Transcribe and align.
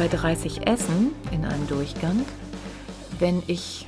Bei 0.00 0.08
30 0.08 0.66
Essen 0.66 1.12
in 1.30 1.44
einem 1.44 1.66
Durchgang, 1.68 2.24
wenn 3.18 3.42
ich 3.48 3.86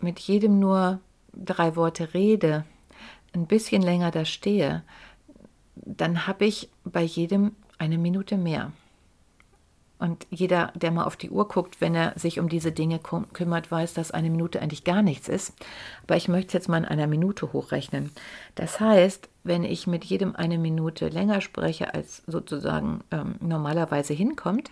mit 0.00 0.20
jedem 0.20 0.60
nur 0.60 1.00
drei 1.32 1.74
Worte 1.74 2.14
rede, 2.14 2.64
ein 3.32 3.48
bisschen 3.48 3.82
länger 3.82 4.12
da 4.12 4.24
stehe, 4.24 4.84
dann 5.74 6.28
habe 6.28 6.44
ich 6.44 6.68
bei 6.84 7.02
jedem 7.02 7.50
eine 7.78 7.98
Minute 7.98 8.36
mehr. 8.36 8.70
Und 9.98 10.26
jeder, 10.30 10.70
der 10.76 10.92
mal 10.92 11.04
auf 11.04 11.16
die 11.16 11.30
Uhr 11.30 11.48
guckt, 11.48 11.80
wenn 11.80 11.96
er 11.96 12.16
sich 12.16 12.38
um 12.38 12.48
diese 12.48 12.70
Dinge 12.70 13.00
kümmert, 13.00 13.72
weiß, 13.72 13.94
dass 13.94 14.12
eine 14.12 14.30
Minute 14.30 14.62
eigentlich 14.62 14.84
gar 14.84 15.02
nichts 15.02 15.28
ist. 15.28 15.52
Aber 16.04 16.16
ich 16.16 16.28
möchte 16.28 16.56
jetzt 16.56 16.68
mal 16.68 16.78
in 16.78 16.84
einer 16.84 17.08
Minute 17.08 17.52
hochrechnen. 17.52 18.12
Das 18.54 18.78
heißt, 18.78 19.28
wenn 19.42 19.64
ich 19.64 19.88
mit 19.88 20.04
jedem 20.04 20.36
eine 20.36 20.58
Minute 20.58 21.08
länger 21.08 21.40
spreche, 21.40 21.92
als 21.92 22.22
sozusagen 22.28 23.02
ähm, 23.10 23.34
normalerweise 23.40 24.14
hinkommt, 24.14 24.70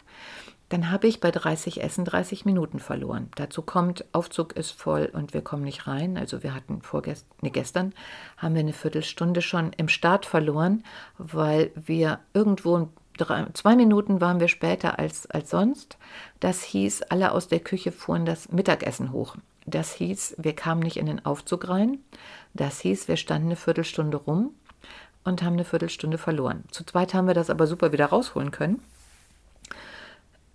dann 0.73 0.91
habe 0.91 1.07
ich 1.07 1.21
bei 1.21 1.31
30 1.31 1.83
Essen 1.83 2.07
30 2.07 2.47
Minuten 2.47 2.79
verloren. 2.79 3.29
Dazu 3.35 3.61
kommt, 3.61 4.07
Aufzug 4.13 4.55
ist 4.55 4.71
voll 4.71 5.11
und 5.13 5.35
wir 5.35 5.43
kommen 5.43 5.65
nicht 5.65 5.87
rein. 5.87 6.17
Also 6.17 6.43
wir 6.43 6.55
hatten 6.55 6.81
vorgestern, 6.81 7.29
nee, 7.43 7.51
gestern 7.51 7.93
haben 8.39 8.55
wir 8.55 8.61
eine 8.61 8.73
Viertelstunde 8.73 9.43
schon 9.43 9.75
im 9.77 9.89
Start 9.89 10.25
verloren, 10.25 10.83
weil 11.19 11.73
wir 11.75 12.21
irgendwo 12.33 12.89
drei, 13.19 13.45
zwei 13.53 13.77
Minuten 13.77 14.23
waren 14.23 14.41
wir 14.41 14.49
später 14.49 14.99
als, 14.99 15.27
als 15.27 15.51
sonst. 15.51 15.99
Das 16.41 16.63
hieß, 16.63 17.03
alle 17.03 17.33
aus 17.33 17.49
der 17.49 17.61
Küche 17.61 17.93
fuhren 17.93 18.25
das 18.25 18.51
Mittagessen 18.51 19.13
hoch. 19.13 19.37
Das 19.67 19.93
hieß, 19.93 20.37
wir 20.39 20.57
kamen 20.57 20.81
nicht 20.81 20.97
in 20.97 21.05
den 21.05 21.23
Aufzug 21.27 21.69
rein. 21.69 21.99
Das 22.55 22.81
hieß, 22.81 23.09
wir 23.09 23.19
standen 23.19 23.49
eine 23.49 23.57
Viertelstunde 23.57 24.17
rum 24.17 24.55
und 25.23 25.43
haben 25.43 25.53
eine 25.53 25.67
Viertelstunde 25.67 26.17
verloren. 26.17 26.65
Zu 26.71 26.83
zweit 26.85 27.13
haben 27.13 27.27
wir 27.27 27.35
das 27.35 27.51
aber 27.51 27.67
super 27.67 27.93
wieder 27.93 28.07
rausholen 28.07 28.53
können. 28.53 28.83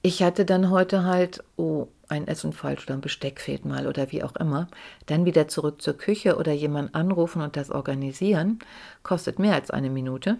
Ich 0.07 0.23
hatte 0.23 0.45
dann 0.45 0.69
heute 0.69 1.03
halt, 1.03 1.43
oh, 1.57 1.87
ein 2.07 2.29
Essen 2.29 2.53
falsch 2.53 2.85
oder 2.85 2.93
ein 2.93 3.01
Besteck 3.01 3.41
fehlt 3.41 3.65
mal 3.65 3.87
oder 3.87 4.09
wie 4.09 4.23
auch 4.23 4.37
immer, 4.37 4.69
dann 5.05 5.25
wieder 5.25 5.49
zurück 5.49 5.81
zur 5.81 5.97
Küche 5.97 6.37
oder 6.37 6.53
jemand 6.53 6.95
anrufen 6.95 7.41
und 7.41 7.57
das 7.57 7.71
organisieren, 7.71 8.59
kostet 9.03 9.37
mehr 9.37 9.53
als 9.53 9.69
eine 9.69 9.89
Minute. 9.89 10.37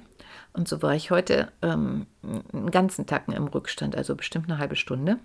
Und 0.53 0.69
so 0.69 0.81
war 0.81 0.95
ich 0.95 1.11
heute 1.11 1.51
ähm, 1.61 2.05
einen 2.23 2.71
ganzen 2.71 3.07
Tacken 3.07 3.33
im 3.33 3.47
Rückstand, 3.47 3.97
also 3.97 4.15
bestimmt 4.15 4.49
eine 4.49 4.57
halbe 4.57 4.77
Stunde. 4.77 5.19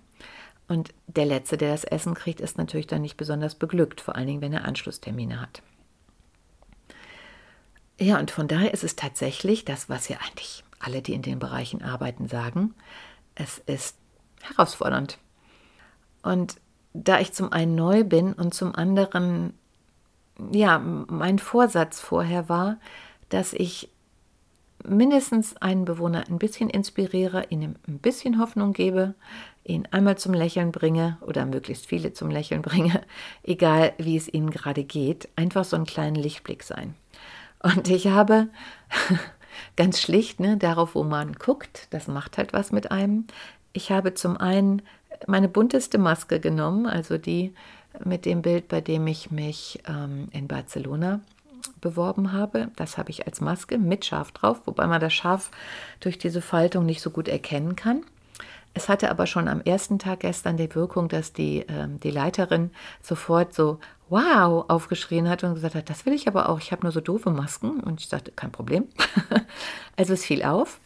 Und 0.66 0.92
der 1.06 1.26
Letzte, 1.26 1.56
der 1.56 1.70
das 1.70 1.84
Essen 1.84 2.14
kriegt, 2.14 2.40
ist 2.40 2.58
natürlich 2.58 2.88
dann 2.88 3.02
nicht 3.02 3.16
besonders 3.16 3.54
beglückt, 3.54 4.00
vor 4.00 4.16
allen 4.16 4.26
Dingen, 4.26 4.40
wenn 4.40 4.52
er 4.52 4.64
Anschlusstermine 4.64 5.40
hat. 5.40 5.62
Ja, 8.00 8.18
und 8.18 8.32
von 8.32 8.48
daher 8.48 8.74
ist 8.74 8.82
es 8.82 8.96
tatsächlich 8.96 9.64
das, 9.64 9.88
was 9.88 10.08
ja 10.08 10.16
eigentlich 10.16 10.64
alle, 10.80 11.00
die 11.00 11.12
in 11.12 11.22
den 11.22 11.38
Bereichen 11.38 11.84
arbeiten, 11.84 12.26
sagen. 12.26 12.74
Es 13.36 13.58
ist 13.66 14.01
herausfordernd. 14.42 15.18
Und 16.22 16.56
da 16.94 17.20
ich 17.20 17.32
zum 17.32 17.52
einen 17.52 17.74
neu 17.74 18.04
bin 18.04 18.32
und 18.32 18.54
zum 18.54 18.74
anderen, 18.74 19.54
ja, 20.52 20.78
mein 20.78 21.38
Vorsatz 21.38 22.00
vorher 22.00 22.48
war, 22.48 22.78
dass 23.28 23.52
ich 23.52 23.88
mindestens 24.84 25.56
einen 25.58 25.84
Bewohner 25.84 26.24
ein 26.28 26.38
bisschen 26.38 26.68
inspiriere, 26.68 27.46
ihm 27.50 27.76
ein 27.86 27.98
bisschen 27.98 28.38
Hoffnung 28.38 28.72
gebe, 28.72 29.14
ihn 29.64 29.86
einmal 29.90 30.18
zum 30.18 30.34
Lächeln 30.34 30.72
bringe 30.72 31.18
oder 31.20 31.46
möglichst 31.46 31.86
viele 31.86 32.12
zum 32.12 32.30
Lächeln 32.30 32.62
bringe, 32.62 33.02
egal 33.42 33.92
wie 33.98 34.16
es 34.16 34.32
ihnen 34.32 34.50
gerade 34.50 34.84
geht, 34.84 35.28
einfach 35.36 35.64
so 35.64 35.76
einen 35.76 35.86
kleinen 35.86 36.16
Lichtblick 36.16 36.62
sein. 36.62 36.94
Und 37.62 37.88
ich 37.88 38.08
habe 38.08 38.48
ganz 39.76 40.00
schlicht, 40.00 40.40
ne, 40.40 40.56
darauf, 40.56 40.94
wo 40.94 41.04
man 41.04 41.34
guckt, 41.34 41.86
das 41.90 42.08
macht 42.08 42.38
halt 42.38 42.52
was 42.52 42.72
mit 42.72 42.90
einem, 42.90 43.26
ich 43.72 43.90
habe 43.90 44.14
zum 44.14 44.36
einen 44.36 44.82
meine 45.26 45.48
bunteste 45.48 45.98
Maske 45.98 46.40
genommen, 46.40 46.86
also 46.86 47.18
die 47.18 47.54
mit 48.04 48.24
dem 48.24 48.42
Bild, 48.42 48.68
bei 48.68 48.80
dem 48.80 49.06
ich 49.06 49.30
mich 49.30 49.82
ähm, 49.86 50.28
in 50.32 50.48
Barcelona 50.48 51.20
beworben 51.80 52.32
habe. 52.32 52.68
Das 52.76 52.98
habe 52.98 53.10
ich 53.10 53.26
als 53.26 53.40
Maske 53.40 53.78
mit 53.78 54.04
Schaf 54.04 54.32
drauf, 54.32 54.62
wobei 54.64 54.86
man 54.86 55.00
das 55.00 55.12
Schaf 55.12 55.50
durch 56.00 56.18
diese 56.18 56.40
Faltung 56.40 56.86
nicht 56.86 57.02
so 57.02 57.10
gut 57.10 57.28
erkennen 57.28 57.76
kann. 57.76 58.02
Es 58.74 58.88
hatte 58.88 59.10
aber 59.10 59.26
schon 59.26 59.48
am 59.48 59.60
ersten 59.60 59.98
Tag 59.98 60.20
gestern 60.20 60.56
die 60.56 60.74
Wirkung, 60.74 61.08
dass 61.08 61.32
die, 61.32 61.60
äh, 61.60 61.88
die 62.02 62.10
Leiterin 62.10 62.70
sofort 63.02 63.52
so 63.54 63.78
wow 64.08 64.64
aufgeschrien 64.68 65.28
hat 65.28 65.44
und 65.44 65.54
gesagt 65.54 65.74
hat, 65.74 65.90
das 65.90 66.06
will 66.06 66.14
ich 66.14 66.26
aber 66.26 66.48
auch, 66.48 66.58
ich 66.58 66.72
habe 66.72 66.82
nur 66.82 66.92
so 66.92 67.00
doofe 67.00 67.30
Masken. 67.30 67.80
Und 67.80 68.00
ich 68.00 68.08
sagte, 68.08 68.32
kein 68.32 68.52
Problem. 68.52 68.88
also 69.96 70.14
es 70.14 70.24
fiel 70.24 70.42
auf. 70.42 70.80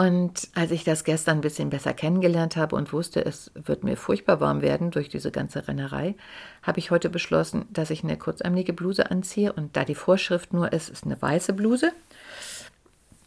Und 0.00 0.48
als 0.54 0.70
ich 0.70 0.82
das 0.82 1.04
gestern 1.04 1.38
ein 1.38 1.40
bisschen 1.42 1.68
besser 1.68 1.92
kennengelernt 1.92 2.56
habe 2.56 2.74
und 2.74 2.90
wusste, 2.90 3.22
es 3.22 3.50
wird 3.54 3.84
mir 3.84 3.98
furchtbar 3.98 4.40
warm 4.40 4.62
werden 4.62 4.90
durch 4.90 5.10
diese 5.10 5.30
ganze 5.30 5.68
Rennerei, 5.68 6.14
habe 6.62 6.78
ich 6.78 6.90
heute 6.90 7.10
beschlossen, 7.10 7.66
dass 7.68 7.90
ich 7.90 8.02
eine 8.02 8.16
kurzärmelige 8.16 8.72
Bluse 8.72 9.10
anziehe. 9.10 9.52
Und 9.52 9.76
da 9.76 9.84
die 9.84 9.94
Vorschrift 9.94 10.54
nur 10.54 10.72
ist, 10.72 10.88
ist 10.88 11.04
eine 11.04 11.20
weiße 11.20 11.52
Bluse, 11.52 11.92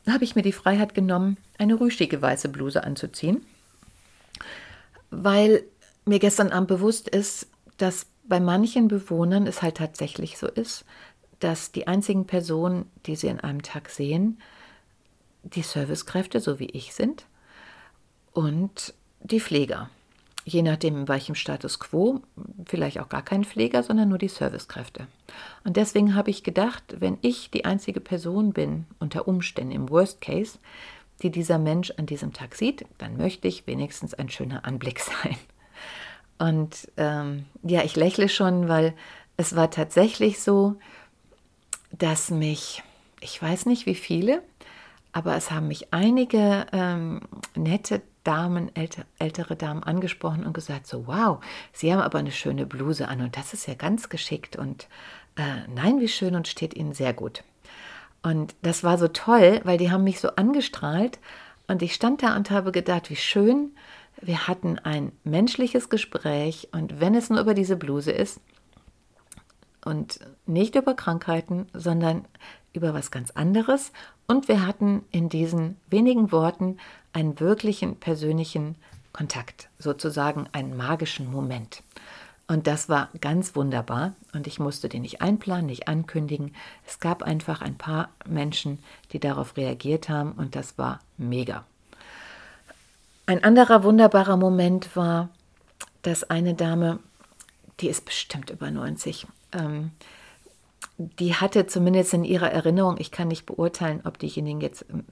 habe 0.10 0.24
ich 0.24 0.36
mir 0.36 0.42
die 0.42 0.52
Freiheit 0.52 0.96
genommen, 0.96 1.38
eine 1.60 1.80
rüschige 1.80 2.20
weiße 2.20 2.50
Bluse 2.50 2.84
anzuziehen, 2.84 3.46
weil 5.12 5.62
mir 6.06 6.18
gestern 6.18 6.52
Abend 6.52 6.70
bewusst 6.70 7.08
ist, 7.08 7.50
dass 7.78 8.08
bei 8.24 8.40
manchen 8.40 8.88
Bewohnern 8.88 9.46
es 9.46 9.62
halt 9.62 9.78
tatsächlich 9.78 10.40
so 10.40 10.48
ist, 10.48 10.86
dass 11.40 11.72
die 11.72 11.86
einzigen 11.86 12.26
Personen, 12.26 12.90
die 13.06 13.16
sie 13.16 13.28
in 13.28 13.42
einem 13.42 13.62
Tag 13.62 13.90
sehen, 13.90 14.40
die 15.44 15.62
Servicekräfte, 15.62 16.40
so 16.40 16.60
wie 16.60 16.70
ich 16.70 16.94
sind, 16.94 17.26
und 18.32 18.94
die 19.22 19.40
Pfleger. 19.40 19.90
Je 20.46 20.62
nachdem, 20.62 20.98
in 20.98 21.08
welchem 21.08 21.36
Status 21.36 21.80
quo, 21.80 22.22
vielleicht 22.66 23.00
auch 23.00 23.08
gar 23.08 23.22
kein 23.22 23.46
Pfleger, 23.46 23.82
sondern 23.82 24.10
nur 24.10 24.18
die 24.18 24.28
Servicekräfte. 24.28 25.08
Und 25.64 25.78
deswegen 25.78 26.16
habe 26.16 26.32
ich 26.32 26.44
gedacht, 26.44 26.84
wenn 27.00 27.18
ich 27.22 27.50
die 27.50 27.64
einzige 27.64 28.02
Person 28.02 28.52
bin, 28.52 28.86
unter 29.00 29.28
Umständen 29.28 29.72
im 29.72 29.90
Worst 29.90 30.20
Case, 30.20 30.60
die 31.22 31.30
dieser 31.30 31.60
Mensch 31.60 31.92
an 31.98 32.08
diesem 32.08 32.34
Tag 32.34 32.56
sieht, 32.56 32.86
dann 32.98 33.16
möchte 33.16 33.48
ich 33.48 33.68
wenigstens 33.68 34.14
ein 34.14 34.30
schöner 34.30 34.66
Anblick 34.66 35.00
sein. 35.24 35.38
Und 36.40 36.92
ähm, 36.98 37.46
ja, 37.62 37.84
ich 37.84 37.96
lächle 37.96 38.28
schon, 38.28 38.68
weil 38.68 38.94
es 39.38 39.56
war 39.56 39.72
tatsächlich 39.72 40.42
so, 40.42 40.76
dass 41.92 42.32
mich, 42.32 42.84
ich 43.22 43.42
weiß 43.42 43.66
nicht 43.66 43.86
wie 43.86 43.96
viele, 43.96 44.44
aber 45.14 45.36
es 45.36 45.52
haben 45.52 45.68
mich 45.68 45.94
einige 45.94 46.66
ähm, 46.74 47.22
nette 47.56 48.02
Damen, 48.24 48.76
älte, 48.76 49.06
ältere 49.20 49.56
Damen 49.56 49.84
angesprochen 49.84 50.46
und 50.46 50.54
gesagt, 50.54 50.88
so 50.88 51.08
wow, 51.08 51.40
Sie 51.72 51.94
haben 51.94 52.02
aber 52.02 52.20
eine 52.20 52.32
schöne 52.32 52.66
Bluse 52.66 53.08
an 53.08 53.22
und 53.22 53.38
das 53.38 53.54
ist 53.54 53.68
ja 53.68 53.76
ganz 53.76 54.10
geschickt 54.10 54.56
und 54.56 54.88
äh, 55.36 55.68
nein, 55.74 56.00
wie 56.00 56.08
schön 56.08 56.36
und 56.36 56.48
steht 56.48 56.74
Ihnen 56.74 56.94
sehr 56.94 57.14
gut. 57.14 57.44
Und 58.24 58.56
das 58.62 58.84
war 58.84 58.98
so 58.98 59.08
toll, 59.08 59.62
weil 59.66 59.78
die 59.78 59.92
haben 59.92 60.04
mich 60.04 60.20
so 60.20 60.30
angestrahlt 60.30 61.20
und 61.68 61.82
ich 61.82 61.94
stand 61.94 62.24
da 62.24 62.36
und 62.36 62.50
habe 62.52 62.72
gedacht, 62.72 63.10
wie 63.10 63.16
schön, 63.16 63.76
wir 64.22 64.48
hatten 64.48 64.80
ein 64.80 65.12
menschliches 65.24 65.90
Gespräch 65.90 66.70
und 66.72 67.00
wenn 67.00 67.14
es 67.14 67.30
nur 67.30 67.42
über 67.42 67.54
diese 67.54 67.76
Bluse 67.76 68.12
ist 68.12 68.40
und 69.84 70.20
nicht 70.46 70.76
über 70.76 70.96
Krankheiten, 70.96 71.68
sondern 71.74 72.26
über 72.74 72.94
was 72.94 73.12
ganz 73.12 73.32
anderes 73.32 73.92
und 74.28 74.48
wir 74.48 74.66
hatten 74.66 75.04
in 75.12 75.30
diesen 75.30 75.78
wenigen 75.90 76.32
Worten 76.32 76.78
einen 77.14 77.40
wirklichen 77.40 77.98
persönlichen 77.98 78.76
Kontakt, 79.12 79.70
sozusagen 79.78 80.48
einen 80.52 80.76
magischen 80.76 81.32
Moment. 81.32 81.84
Und 82.48 82.68
das 82.68 82.90
war 82.90 83.10
ganz 83.22 83.56
wunderbar 83.56 84.14
und 84.34 84.48
ich 84.48 84.60
musste 84.60 84.90
den 84.90 85.04
nicht 85.04 85.22
einplanen, 85.22 85.68
nicht 85.68 85.88
ankündigen. 85.88 86.54
Es 86.86 87.00
gab 87.00 87.24
einfach 87.24 87.62
ein 87.62 87.78
paar 87.78 88.10
Menschen, 88.28 88.80
die 89.12 89.20
darauf 89.20 89.56
reagiert 89.56 90.10
haben 90.10 90.34
und 90.34 90.56
das 90.56 90.78
war 90.78 91.00
mega. 91.18 91.64
Ein 93.26 93.44
anderer 93.44 93.84
wunderbarer 93.84 94.36
Moment 94.36 94.96
war, 94.96 95.30
dass 96.02 96.30
eine 96.30 96.54
Dame, 96.54 97.00
die 97.80 97.88
ist 97.88 98.04
bestimmt 98.04 98.50
über 98.50 98.70
90, 98.70 99.26
ähm, 99.54 99.92
die 100.98 101.36
hatte 101.36 101.68
zumindest 101.68 102.14
in 102.14 102.24
ihrer 102.24 102.52
Erinnerung, 102.52 102.98
ich 103.00 103.12
kann 103.12 103.28
nicht 103.28 103.46
beurteilen, 103.46 104.02
ob 104.04 104.20
diejenigen 104.20 104.62
jetzt 104.62 104.86
ähm, 104.90 105.04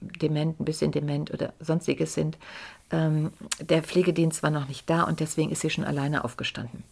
dement, 0.00 0.60
ein 0.60 0.64
bisschen 0.64 0.92
dement 0.92 1.32
oder 1.32 1.52
sonstiges 1.60 2.14
sind, 2.14 2.38
ähm, 2.90 3.32
der 3.60 3.82
Pflegedienst 3.82 4.42
war 4.42 4.50
noch 4.50 4.68
nicht 4.68 4.88
da 4.88 5.02
und 5.02 5.20
deswegen 5.20 5.50
ist 5.50 5.60
sie 5.60 5.70
schon 5.70 5.84
alleine 5.84 6.24
aufgestanden. 6.24 6.82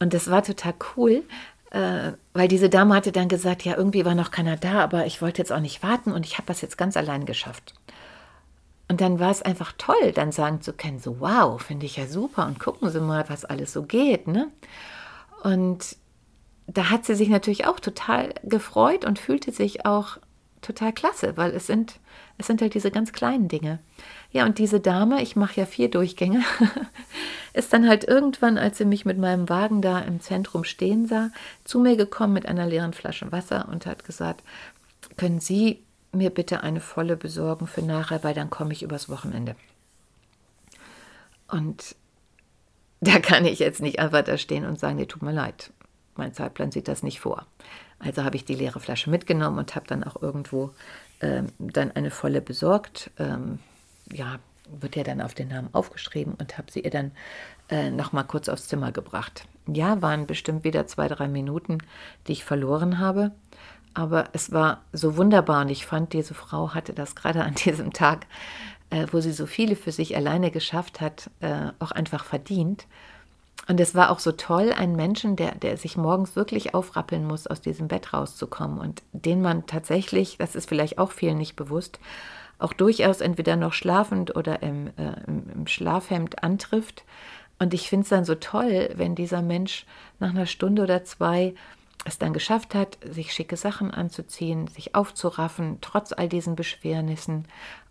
Und 0.00 0.12
das 0.14 0.30
war 0.30 0.42
total 0.42 0.74
cool, 0.96 1.22
äh, 1.70 2.12
weil 2.32 2.48
diese 2.48 2.68
Dame 2.68 2.94
hatte 2.94 3.12
dann 3.12 3.28
gesagt, 3.28 3.64
ja, 3.64 3.76
irgendwie 3.76 4.04
war 4.04 4.14
noch 4.14 4.30
keiner 4.30 4.56
da, 4.56 4.80
aber 4.80 5.06
ich 5.06 5.22
wollte 5.22 5.40
jetzt 5.40 5.52
auch 5.52 5.60
nicht 5.60 5.82
warten 5.82 6.12
und 6.12 6.26
ich 6.26 6.36
habe 6.36 6.46
das 6.46 6.60
jetzt 6.60 6.78
ganz 6.78 6.96
allein 6.96 7.26
geschafft. 7.26 7.74
Und 8.88 9.00
dann 9.00 9.18
war 9.18 9.30
es 9.30 9.42
einfach 9.42 9.72
toll, 9.78 10.12
dann 10.14 10.30
sagen 10.30 10.60
zu 10.60 10.72
können, 10.72 10.98
so 10.98 11.20
wow, 11.20 11.60
finde 11.60 11.86
ich 11.86 11.96
ja 11.96 12.06
super 12.06 12.46
und 12.46 12.60
gucken 12.60 12.90
Sie 12.90 13.00
mal, 13.00 13.24
was 13.28 13.44
alles 13.44 13.72
so 13.72 13.82
geht. 13.84 14.28
Ne? 14.28 14.48
Und 15.42 15.96
da 16.66 16.90
hat 16.90 17.04
sie 17.04 17.14
sich 17.14 17.28
natürlich 17.28 17.66
auch 17.66 17.80
total 17.80 18.34
gefreut 18.42 19.04
und 19.04 19.18
fühlte 19.18 19.52
sich 19.52 19.86
auch 19.86 20.18
total 20.62 20.92
klasse, 20.92 21.36
weil 21.36 21.50
es 21.50 21.66
sind, 21.66 22.00
es 22.38 22.46
sind 22.46 22.62
halt 22.62 22.74
diese 22.74 22.90
ganz 22.90 23.12
kleinen 23.12 23.48
Dinge. 23.48 23.80
Ja, 24.32 24.46
und 24.46 24.58
diese 24.58 24.80
Dame, 24.80 25.22
ich 25.22 25.36
mache 25.36 25.60
ja 25.60 25.66
vier 25.66 25.90
Durchgänge, 25.90 26.42
ist 27.52 27.72
dann 27.72 27.88
halt 27.88 28.04
irgendwann, 28.04 28.58
als 28.58 28.78
sie 28.78 28.84
mich 28.84 29.04
mit 29.04 29.18
meinem 29.18 29.48
Wagen 29.48 29.82
da 29.82 30.00
im 30.00 30.20
Zentrum 30.20 30.64
stehen 30.64 31.06
sah, 31.06 31.30
zu 31.64 31.78
mir 31.78 31.96
gekommen 31.96 32.32
mit 32.32 32.46
einer 32.46 32.66
leeren 32.66 32.94
Flasche 32.94 33.30
Wasser 33.30 33.68
und 33.70 33.86
hat 33.86 34.04
gesagt, 34.04 34.42
können 35.16 35.40
Sie 35.40 35.82
mir 36.12 36.30
bitte 36.30 36.62
eine 36.62 36.80
volle 36.80 37.16
besorgen 37.16 37.66
für 37.66 37.82
nachher, 37.82 38.24
weil 38.24 38.34
dann 38.34 38.50
komme 38.50 38.72
ich 38.72 38.82
übers 38.82 39.08
Wochenende. 39.08 39.56
Und 41.48 41.94
da 43.00 43.18
kann 43.18 43.44
ich 43.44 43.58
jetzt 43.58 43.82
nicht 43.82 43.98
einfach 43.98 44.22
da 44.22 44.38
stehen 44.38 44.64
und 44.64 44.80
sagen, 44.80 44.96
nee, 44.96 45.06
tut 45.06 45.22
mir 45.22 45.32
leid, 45.32 45.70
mein 46.16 46.34
Zeitplan 46.34 46.72
sieht 46.72 46.88
das 46.88 47.02
nicht 47.02 47.20
vor. 47.20 47.46
Also 47.98 48.24
habe 48.24 48.36
ich 48.36 48.44
die 48.44 48.54
leere 48.54 48.80
Flasche 48.80 49.10
mitgenommen 49.10 49.58
und 49.58 49.74
habe 49.74 49.86
dann 49.86 50.04
auch 50.04 50.20
irgendwo 50.20 50.70
ähm, 51.20 51.46
dann 51.58 51.92
eine 51.92 52.10
volle 52.10 52.40
besorgt. 52.40 53.10
Ähm, 53.18 53.58
ja, 54.12 54.38
wird 54.80 54.96
ja 54.96 55.02
dann 55.02 55.20
auf 55.20 55.34
den 55.34 55.48
Namen 55.48 55.68
aufgeschrieben 55.72 56.34
und 56.34 56.58
habe 56.58 56.70
sie 56.70 56.80
ihr 56.80 56.90
dann 56.90 57.12
äh, 57.68 57.90
noch 57.90 58.12
mal 58.12 58.24
kurz 58.24 58.48
aufs 58.48 58.68
Zimmer 58.68 58.92
gebracht. 58.92 59.46
Ja, 59.66 60.02
waren 60.02 60.26
bestimmt 60.26 60.64
wieder 60.64 60.86
zwei, 60.86 61.08
drei 61.08 61.28
Minuten, 61.28 61.78
die 62.26 62.32
ich 62.32 62.44
verloren 62.44 62.98
habe. 62.98 63.32
Aber 63.94 64.28
es 64.32 64.52
war 64.52 64.82
so 64.92 65.16
wunderbar 65.16 65.62
und 65.62 65.70
ich 65.70 65.86
fand, 65.86 66.12
diese 66.12 66.34
Frau 66.34 66.74
hatte 66.74 66.92
das 66.92 67.14
gerade 67.14 67.44
an 67.44 67.54
diesem 67.64 67.92
Tag, 67.92 68.26
äh, 68.90 69.06
wo 69.12 69.20
sie 69.20 69.32
so 69.32 69.46
viele 69.46 69.76
für 69.76 69.92
sich 69.92 70.16
alleine 70.16 70.50
geschafft 70.50 71.00
hat, 71.00 71.30
äh, 71.40 71.68
auch 71.78 71.92
einfach 71.92 72.24
verdient. 72.24 72.86
Und 73.66 73.80
es 73.80 73.94
war 73.94 74.10
auch 74.10 74.18
so 74.18 74.32
toll, 74.32 74.72
einen 74.72 74.96
Menschen, 74.96 75.36
der, 75.36 75.54
der 75.54 75.76
sich 75.76 75.96
morgens 75.96 76.36
wirklich 76.36 76.74
aufrappeln 76.74 77.26
muss, 77.26 77.46
aus 77.46 77.60
diesem 77.60 77.88
Bett 77.88 78.12
rauszukommen 78.12 78.78
und 78.78 79.02
den 79.12 79.40
man 79.40 79.66
tatsächlich, 79.66 80.36
das 80.38 80.54
ist 80.54 80.68
vielleicht 80.68 80.98
auch 80.98 81.12
vielen 81.12 81.38
nicht 81.38 81.56
bewusst, 81.56 81.98
auch 82.58 82.72
durchaus 82.72 83.20
entweder 83.20 83.56
noch 83.56 83.72
schlafend 83.72 84.36
oder 84.36 84.62
im, 84.62 84.88
äh, 84.96 85.14
im 85.26 85.66
Schlafhemd 85.66 86.42
antrifft. 86.42 87.04
Und 87.58 87.74
ich 87.74 87.88
finde 87.88 88.04
es 88.04 88.10
dann 88.10 88.24
so 88.24 88.34
toll, 88.34 88.90
wenn 88.96 89.14
dieser 89.14 89.42
Mensch 89.42 89.86
nach 90.18 90.30
einer 90.30 90.46
Stunde 90.46 90.82
oder 90.82 91.04
zwei 91.04 91.54
es 92.04 92.18
dann 92.18 92.32
geschafft 92.32 92.74
hat, 92.74 92.98
sich 93.08 93.32
schicke 93.32 93.56
Sachen 93.56 93.90
anzuziehen, 93.90 94.66
sich 94.66 94.94
aufzuraffen, 94.94 95.78
trotz 95.80 96.12
all 96.12 96.28
diesen 96.28 96.54
Beschwernissen. 96.54 97.46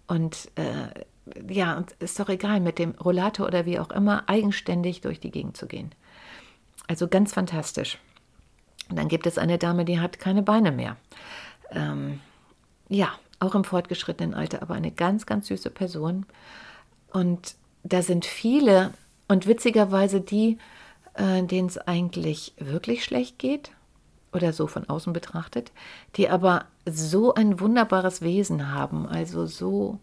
Und 0.08 0.52
äh, 0.56 1.02
ja, 1.50 1.84
ist 2.00 2.20
doch 2.20 2.30
egal, 2.30 2.60
mit 2.60 2.80
dem 2.80 2.92
Rollator 2.92 3.48
oder 3.48 3.66
wie 3.66 3.80
auch 3.80 3.92
immer, 3.92 4.28
eigenständig 4.28 5.02
durch 5.02 5.20
die 5.20 5.31
Gegend 5.31 5.58
zu 5.58 5.68
gehen. 5.68 5.94
Also 6.88 7.08
ganz 7.08 7.34
fantastisch. 7.34 7.98
Und 8.90 8.98
dann 8.98 9.08
gibt 9.08 9.25
es 9.25 9.38
eine 9.38 9.58
Dame, 9.58 9.86
die 9.86 10.00
hat 10.00 10.20
keine 10.20 10.44
Beine 10.44 10.72
mehr. 10.72 10.98
Ähm, 11.72 12.20
ja, 12.90 13.14
auch 13.40 13.56
im 13.56 13.64
fortgeschrittenen 13.64 14.34
Alter, 14.34 14.62
aber 14.62 14.74
eine 14.74 14.92
ganz, 14.92 15.25
ganz 15.25 15.48
süße 15.48 15.70
Person. 15.70 16.25
Und 17.12 17.56
da 17.84 18.02
sind 18.02 18.25
viele 18.25 18.92
und 19.28 19.48
witzigerweise 19.48 20.22
die, 20.22 20.58
äh, 21.14 21.44
denen 21.44 21.68
es 21.68 21.78
eigentlich 21.78 22.54
wirklich 22.58 23.04
schlecht 23.04 23.40
geht 23.40 23.72
oder 24.34 24.52
so 24.52 24.68
von 24.68 24.90
außen 24.90 25.14
betrachtet, 25.14 25.72
die 26.16 26.30
aber 26.30 26.66
so 26.86 27.34
ein 27.34 27.60
wunderbares 27.60 28.22
Wesen 28.22 28.72
haben, 28.72 29.08
also 29.08 29.46
so 29.46 30.00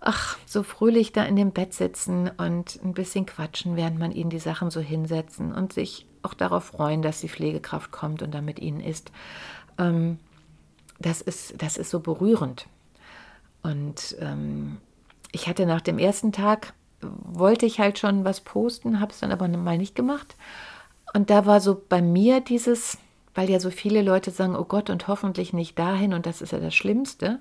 ach, 0.00 0.38
so 0.46 0.62
fröhlich 0.62 1.12
da 1.12 1.24
in 1.24 1.36
dem 1.36 1.52
Bett 1.52 1.74
sitzen 1.74 2.30
und 2.36 2.78
ein 2.84 2.94
bisschen 2.94 3.26
quatschen, 3.26 3.76
während 3.76 3.98
man 3.98 4.12
ihnen 4.12 4.30
die 4.30 4.38
Sachen 4.38 4.70
so 4.70 4.80
hinsetzen 4.80 5.52
und 5.52 5.72
sich 5.72 6.06
auch 6.22 6.34
darauf 6.34 6.64
freuen, 6.64 7.02
dass 7.02 7.20
die 7.20 7.28
Pflegekraft 7.28 7.90
kommt 7.90 8.22
und 8.22 8.32
da 8.32 8.40
mit 8.40 8.58
ihnen 8.58 8.80
ist. 8.80 9.10
Ähm, 9.78 10.18
das 10.98 11.20
ist, 11.20 11.60
das 11.62 11.76
ist 11.76 11.90
so 11.90 12.00
berührend. 12.00 12.66
Und 13.62 14.16
ähm, 14.20 14.78
ich 15.32 15.48
hatte 15.48 15.66
nach 15.66 15.80
dem 15.80 15.98
ersten 15.98 16.32
Tag, 16.32 16.74
wollte 17.00 17.66
ich 17.66 17.78
halt 17.78 17.98
schon 17.98 18.24
was 18.24 18.40
posten, 18.40 19.00
habe 19.00 19.12
es 19.12 19.20
dann 19.20 19.30
aber 19.30 19.46
mal 19.48 19.78
nicht 19.78 19.94
gemacht. 19.94 20.36
Und 21.14 21.30
da 21.30 21.46
war 21.46 21.60
so 21.60 21.80
bei 21.88 22.02
mir 22.02 22.40
dieses, 22.40 22.98
weil 23.34 23.48
ja 23.48 23.60
so 23.60 23.70
viele 23.70 24.02
Leute 24.02 24.30
sagen, 24.30 24.56
oh 24.56 24.64
Gott, 24.64 24.90
und 24.90 25.08
hoffentlich 25.08 25.52
nicht 25.52 25.78
dahin 25.78 26.12
und 26.12 26.26
das 26.26 26.42
ist 26.42 26.52
ja 26.52 26.58
das 26.58 26.74
Schlimmste 26.74 27.40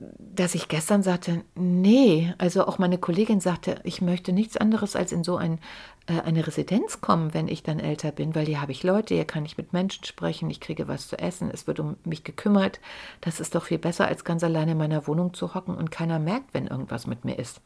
dass 0.00 0.54
ich 0.54 0.68
gestern 0.68 1.02
sagte, 1.02 1.42
nee, 1.56 2.32
also 2.38 2.66
auch 2.66 2.78
meine 2.78 2.98
Kollegin 2.98 3.40
sagte, 3.40 3.80
ich 3.82 4.00
möchte 4.00 4.32
nichts 4.32 4.56
anderes 4.56 4.94
als 4.94 5.10
in 5.10 5.24
so 5.24 5.36
ein, 5.36 5.58
äh, 6.06 6.20
eine 6.20 6.46
Residenz 6.46 7.00
kommen, 7.00 7.34
wenn 7.34 7.48
ich 7.48 7.64
dann 7.64 7.80
älter 7.80 8.12
bin, 8.12 8.34
weil 8.34 8.46
hier 8.46 8.60
habe 8.60 8.70
ich 8.70 8.84
Leute, 8.84 9.14
hier 9.14 9.24
kann 9.24 9.44
ich 9.44 9.58
mit 9.58 9.72
Menschen 9.72 10.04
sprechen, 10.04 10.50
ich 10.50 10.60
kriege 10.60 10.86
was 10.86 11.08
zu 11.08 11.18
essen, 11.18 11.50
es 11.52 11.66
wird 11.66 11.80
um 11.80 11.96
mich 12.04 12.22
gekümmert. 12.22 12.78
Das 13.20 13.40
ist 13.40 13.56
doch 13.56 13.64
viel 13.64 13.78
besser, 13.78 14.06
als 14.06 14.24
ganz 14.24 14.44
alleine 14.44 14.72
in 14.72 14.78
meiner 14.78 15.06
Wohnung 15.08 15.34
zu 15.34 15.54
hocken 15.54 15.74
und 15.74 15.90
keiner 15.90 16.20
merkt, 16.20 16.54
wenn 16.54 16.68
irgendwas 16.68 17.08
mit 17.08 17.24
mir 17.24 17.38
ist. 17.38 17.60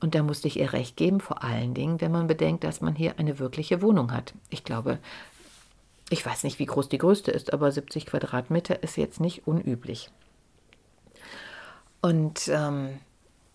Und 0.00 0.14
da 0.14 0.22
musste 0.22 0.46
ich 0.46 0.60
ihr 0.60 0.72
recht 0.72 0.96
geben, 0.96 1.18
vor 1.18 1.42
allen 1.42 1.74
Dingen, 1.74 2.00
wenn 2.00 2.12
man 2.12 2.28
bedenkt, 2.28 2.62
dass 2.62 2.80
man 2.80 2.94
hier 2.94 3.18
eine 3.18 3.40
wirkliche 3.40 3.82
Wohnung 3.82 4.12
hat. 4.12 4.32
Ich 4.48 4.62
glaube, 4.62 5.00
ich 6.08 6.24
weiß 6.24 6.44
nicht, 6.44 6.60
wie 6.60 6.66
groß 6.66 6.88
die 6.88 6.98
größte 6.98 7.32
ist, 7.32 7.52
aber 7.52 7.72
70 7.72 8.06
Quadratmeter 8.06 8.82
ist 8.84 8.96
jetzt 8.96 9.20
nicht 9.20 9.48
unüblich. 9.48 10.10
Und 12.00 12.48
ähm, 12.48 13.00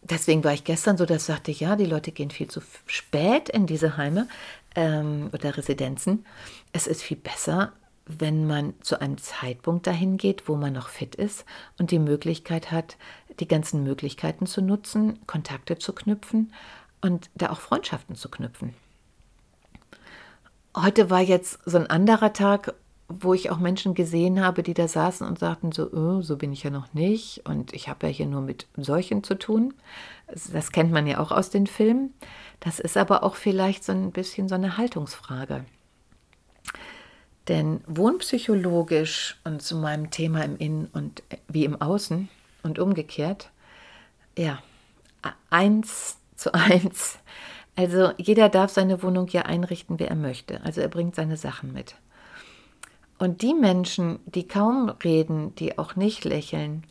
deswegen 0.02 0.44
war 0.44 0.54
ich 0.54 0.64
gestern 0.64 0.98
so, 0.98 1.06
dass 1.06 1.24
ich 1.24 1.24
sagte, 1.24 1.52
ja, 1.52 1.76
die 1.76 1.86
Leute 1.86 2.12
gehen 2.12 2.32
viel 2.32 2.50
zu 2.50 2.62
spät 2.86 3.50
in 3.50 3.68
diese 3.68 3.98
Heime 3.98 4.28
ähm, 4.76 5.30
oder 5.34 5.58
Residenzen. 5.58 6.26
Es 6.72 6.88
ist 6.88 7.02
viel 7.02 7.18
besser, 7.18 7.74
wenn 8.06 8.46
man 8.46 8.74
zu 8.82 9.00
einem 9.00 9.18
Zeitpunkt 9.18 9.88
dahin 9.88 10.18
geht, 10.18 10.50
wo 10.50 10.56
man 10.56 10.74
noch 10.74 10.90
fit 10.90 11.16
ist 11.16 11.46
und 11.80 11.92
die 11.92 12.00
Möglichkeit 12.00 12.72
hat, 12.72 12.98
die 13.40 13.48
ganzen 13.48 13.84
Möglichkeiten 13.84 14.46
zu 14.46 14.62
nutzen, 14.62 15.26
Kontakte 15.26 15.78
zu 15.78 15.94
knüpfen 15.94 16.54
und 17.02 17.30
da 17.36 17.50
auch 17.50 17.60
Freundschaften 17.60 18.16
zu 18.16 18.30
knüpfen. 18.30 18.74
Heute 20.76 21.10
war 21.10 21.22
jetzt 21.22 21.60
so 21.66 21.78
ein 21.78 21.88
anderer 21.88 22.34
Tag 22.34 22.74
wo 23.20 23.34
ich 23.34 23.50
auch 23.50 23.60
Menschen 23.60 23.94
gesehen 23.94 24.44
habe, 24.44 24.64
die 24.64 24.74
da 24.74 24.88
saßen 24.88 25.28
und 25.28 25.40
sagten 25.40 25.72
so, 25.72 25.92
oh, 25.92 26.22
so 26.22 26.38
bin 26.38 26.54
ich 26.54 26.64
ja 26.64 26.70
noch 26.70 26.94
nicht 26.94 27.42
und 27.46 27.74
ich 27.74 27.90
habe 27.90 28.08
ja 28.08 28.14
hier 28.14 28.26
nur 28.26 28.42
mit 28.42 28.68
solchen 28.78 29.24
zu 29.24 29.36
tun. 29.36 29.74
Das 30.52 30.72
kennt 30.72 30.92
man 30.92 31.08
ja 31.08 31.20
auch 31.20 31.32
aus 31.32 31.50
den 31.50 31.68
Filmen. 31.68 32.14
Das 32.60 32.80
ist 32.80 32.98
aber 32.98 33.24
auch 33.24 33.36
vielleicht 33.36 33.84
so 33.84 33.92
ein 33.92 34.12
bisschen 34.12 34.48
so 34.48 34.56
eine 34.56 34.78
Haltungsfrage. 34.78 35.66
Denn 37.48 37.82
wohnpsychologisch 37.88 39.38
und 39.44 39.62
zu 39.62 39.76
meinem 39.76 40.12
Thema 40.12 40.44
im 40.44 40.58
Innen 40.58 40.90
und 40.94 41.24
wie 41.48 41.66
im 41.66 41.82
Außen 41.82 42.30
und 42.64 42.80
umgekehrt, 42.80 43.50
ja, 44.38 44.60
eins 45.50 46.18
zu 46.36 46.54
eins. 46.54 47.20
Also 47.76 48.12
jeder 48.18 48.50
darf 48.50 48.72
seine 48.72 49.02
Wohnung 49.02 49.28
ja 49.28 49.44
einrichten, 49.44 50.00
wie 50.00 50.06
er 50.06 50.16
möchte. 50.16 50.62
Also 50.64 50.82
er 50.82 50.90
bringt 50.90 51.16
seine 51.16 51.38
Sachen 51.38 51.74
mit. 51.74 51.96
Und 53.24 53.42
die 53.42 53.54
Menschen, 53.54 54.20
die 54.26 54.50
kaum 54.50 54.90
reden, 54.90 55.56
die 55.56 55.78
auch 55.78 55.96
nicht 55.96 56.26
lächeln, 56.26 56.86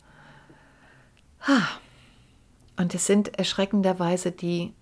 und 2.75 2.95
es 2.95 3.05
sind 3.05 3.37
erschreckenderweise 3.37 4.31
die, 4.31 4.73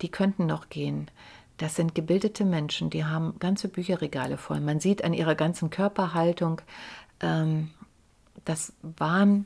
die 0.00 0.08
könnten 0.10 0.46
noch 0.46 0.70
gehen. 0.70 1.10
Das 1.58 1.74
sind 1.74 1.94
gebildete 1.94 2.46
Menschen, 2.46 2.88
die 2.88 3.04
haben 3.04 3.38
ganze 3.40 3.68
Bücherregale 3.68 4.38
voll. 4.38 4.60
Man 4.60 4.80
sieht 4.80 5.04
an 5.04 5.12
ihrer 5.12 5.34
ganzen 5.34 5.68
Körperhaltung, 5.68 6.62
ähm, 7.20 7.68
das 8.46 8.72
waren 8.80 9.44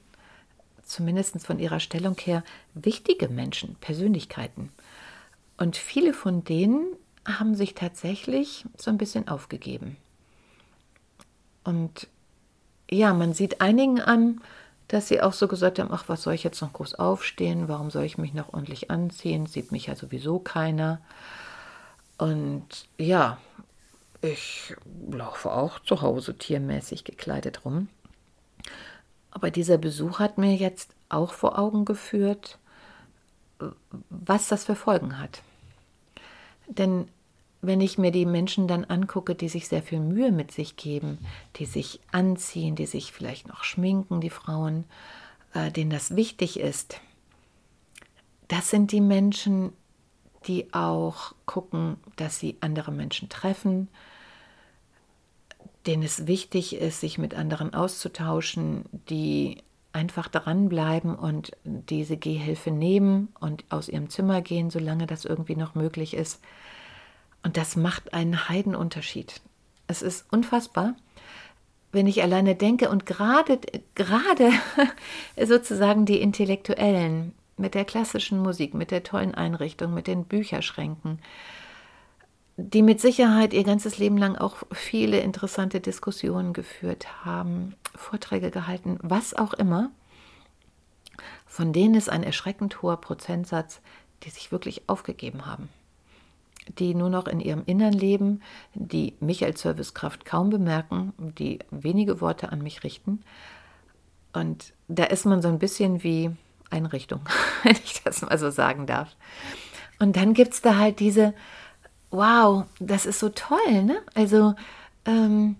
zumindest 0.84 1.44
von 1.44 1.58
ihrer 1.58 1.80
Stellung 1.80 2.16
her, 2.20 2.44
wichtige 2.74 3.28
Menschen, 3.28 3.74
Persönlichkeiten. 3.80 4.70
Und 5.56 5.76
viele 5.76 6.14
von 6.14 6.44
denen 6.44 6.86
haben 7.26 7.56
sich 7.56 7.74
tatsächlich 7.74 8.64
so 8.76 8.92
ein 8.92 8.98
bisschen 8.98 9.26
aufgegeben. 9.26 9.96
Und 11.64 12.08
ja, 12.90 13.14
man 13.14 13.32
sieht 13.32 13.60
einigen 13.60 14.00
an, 14.00 14.40
dass 14.88 15.08
sie 15.08 15.20
auch 15.20 15.32
so 15.32 15.48
gesagt 15.48 15.78
haben, 15.78 15.90
ach, 15.92 16.04
was 16.08 16.22
soll 16.22 16.34
ich 16.34 16.44
jetzt 16.44 16.60
noch 16.60 16.72
groß 16.72 16.94
aufstehen? 16.94 17.68
Warum 17.68 17.90
soll 17.90 18.04
ich 18.04 18.18
mich 18.18 18.34
noch 18.34 18.52
ordentlich 18.52 18.90
anziehen? 18.90 19.46
Sieht 19.46 19.72
mich 19.72 19.86
ja 19.86 19.96
sowieso 19.96 20.38
keiner. 20.38 21.00
Und 22.18 22.86
ja, 22.98 23.38
ich 24.20 24.74
laufe 25.10 25.50
auch 25.50 25.80
zu 25.80 26.02
Hause 26.02 26.36
tiermäßig 26.36 27.04
gekleidet 27.04 27.64
rum. 27.64 27.88
Aber 29.30 29.50
dieser 29.50 29.78
Besuch 29.78 30.18
hat 30.20 30.38
mir 30.38 30.54
jetzt 30.54 30.94
auch 31.08 31.32
vor 31.32 31.58
Augen 31.58 31.84
geführt, 31.84 32.58
was 34.10 34.48
das 34.48 34.64
für 34.64 34.76
Folgen 34.76 35.18
hat. 35.18 35.42
Denn 36.66 37.08
wenn 37.66 37.80
ich 37.80 37.98
mir 37.98 38.10
die 38.10 38.26
Menschen 38.26 38.68
dann 38.68 38.84
angucke, 38.84 39.34
die 39.34 39.48
sich 39.48 39.68
sehr 39.68 39.82
viel 39.82 40.00
Mühe 40.00 40.32
mit 40.32 40.52
sich 40.52 40.76
geben, 40.76 41.18
die 41.56 41.66
sich 41.66 42.00
anziehen, 42.12 42.76
die 42.76 42.86
sich 42.86 43.12
vielleicht 43.12 43.48
noch 43.48 43.64
schminken, 43.64 44.20
die 44.20 44.30
Frauen, 44.30 44.84
äh, 45.54 45.70
denen 45.70 45.90
das 45.90 46.16
wichtig 46.16 46.58
ist, 46.58 47.00
das 48.48 48.70
sind 48.70 48.92
die 48.92 49.00
Menschen, 49.00 49.72
die 50.46 50.72
auch 50.74 51.34
gucken, 51.46 51.96
dass 52.16 52.38
sie 52.38 52.56
andere 52.60 52.92
Menschen 52.92 53.28
treffen, 53.28 53.88
denen 55.86 56.02
es 56.02 56.26
wichtig 56.26 56.76
ist, 56.76 57.00
sich 57.00 57.18
mit 57.18 57.34
anderen 57.34 57.74
auszutauschen, 57.74 58.84
die 59.08 59.58
einfach 59.92 60.28
dranbleiben 60.28 61.14
und 61.14 61.52
diese 61.64 62.16
Gehhilfe 62.16 62.70
nehmen 62.70 63.28
und 63.38 63.64
aus 63.70 63.88
ihrem 63.88 64.10
Zimmer 64.10 64.42
gehen, 64.42 64.70
solange 64.70 65.06
das 65.06 65.24
irgendwie 65.24 65.56
noch 65.56 65.74
möglich 65.74 66.14
ist. 66.14 66.40
Und 67.44 67.56
das 67.56 67.76
macht 67.76 68.14
einen 68.14 68.48
Heidenunterschied. 68.48 69.40
Es 69.86 70.02
ist 70.02 70.26
unfassbar, 70.32 70.96
wenn 71.92 72.06
ich 72.06 72.22
alleine 72.22 72.56
denke 72.56 72.88
und 72.88 73.06
gerade, 73.06 73.60
gerade 73.94 74.50
sozusagen 75.40 76.06
die 76.06 76.20
Intellektuellen 76.20 77.32
mit 77.56 77.74
der 77.74 77.84
klassischen 77.84 78.40
Musik, 78.40 78.74
mit 78.74 78.90
der 78.90 79.04
tollen 79.04 79.34
Einrichtung, 79.34 79.94
mit 79.94 80.06
den 80.06 80.24
Bücherschränken, 80.24 81.20
die 82.56 82.82
mit 82.82 83.00
Sicherheit 83.00 83.52
ihr 83.52 83.64
ganzes 83.64 83.98
Leben 83.98 84.16
lang 84.16 84.36
auch 84.36 84.56
viele 84.72 85.20
interessante 85.20 85.80
Diskussionen 85.80 86.52
geführt 86.52 87.24
haben, 87.24 87.74
Vorträge 87.94 88.50
gehalten, 88.50 88.98
was 89.02 89.34
auch 89.34 89.54
immer. 89.54 89.90
Von 91.46 91.72
denen 91.72 91.94
ist 91.94 92.08
ein 92.08 92.24
erschreckend 92.24 92.82
hoher 92.82 93.00
Prozentsatz, 93.00 93.80
die 94.22 94.30
sich 94.30 94.50
wirklich 94.50 94.88
aufgegeben 94.88 95.46
haben, 95.46 95.68
die 96.78 96.94
nur 96.94 97.10
noch 97.10 97.26
in 97.26 97.40
ihrem 97.40 97.62
Innern 97.66 97.92
leben, 97.92 98.42
die 98.74 99.14
mich 99.20 99.44
als 99.44 99.62
Servicekraft 99.62 100.24
kaum 100.24 100.50
bemerken, 100.50 101.12
die 101.18 101.58
wenige 101.70 102.20
Worte 102.20 102.50
an 102.50 102.62
mich 102.62 102.84
richten. 102.84 103.22
Und 104.32 104.72
da 104.88 105.04
ist 105.04 105.26
man 105.26 105.42
so 105.42 105.48
ein 105.48 105.58
bisschen 105.58 106.02
wie 106.02 106.30
Einrichtung, 106.70 107.20
wenn 107.62 107.76
ich 107.84 108.02
das 108.02 108.22
mal 108.22 108.38
so 108.38 108.50
sagen 108.50 108.86
darf. 108.86 109.14
Und 109.98 110.16
dann 110.16 110.34
gibt 110.34 110.54
es 110.54 110.62
da 110.62 110.76
halt 110.76 111.00
diese 111.00 111.34
wow, 112.14 112.64
das 112.78 113.06
ist 113.06 113.18
so 113.18 113.28
toll, 113.30 113.82
ne? 113.82 113.96
Also, 114.14 114.54
ähm, 115.04 115.56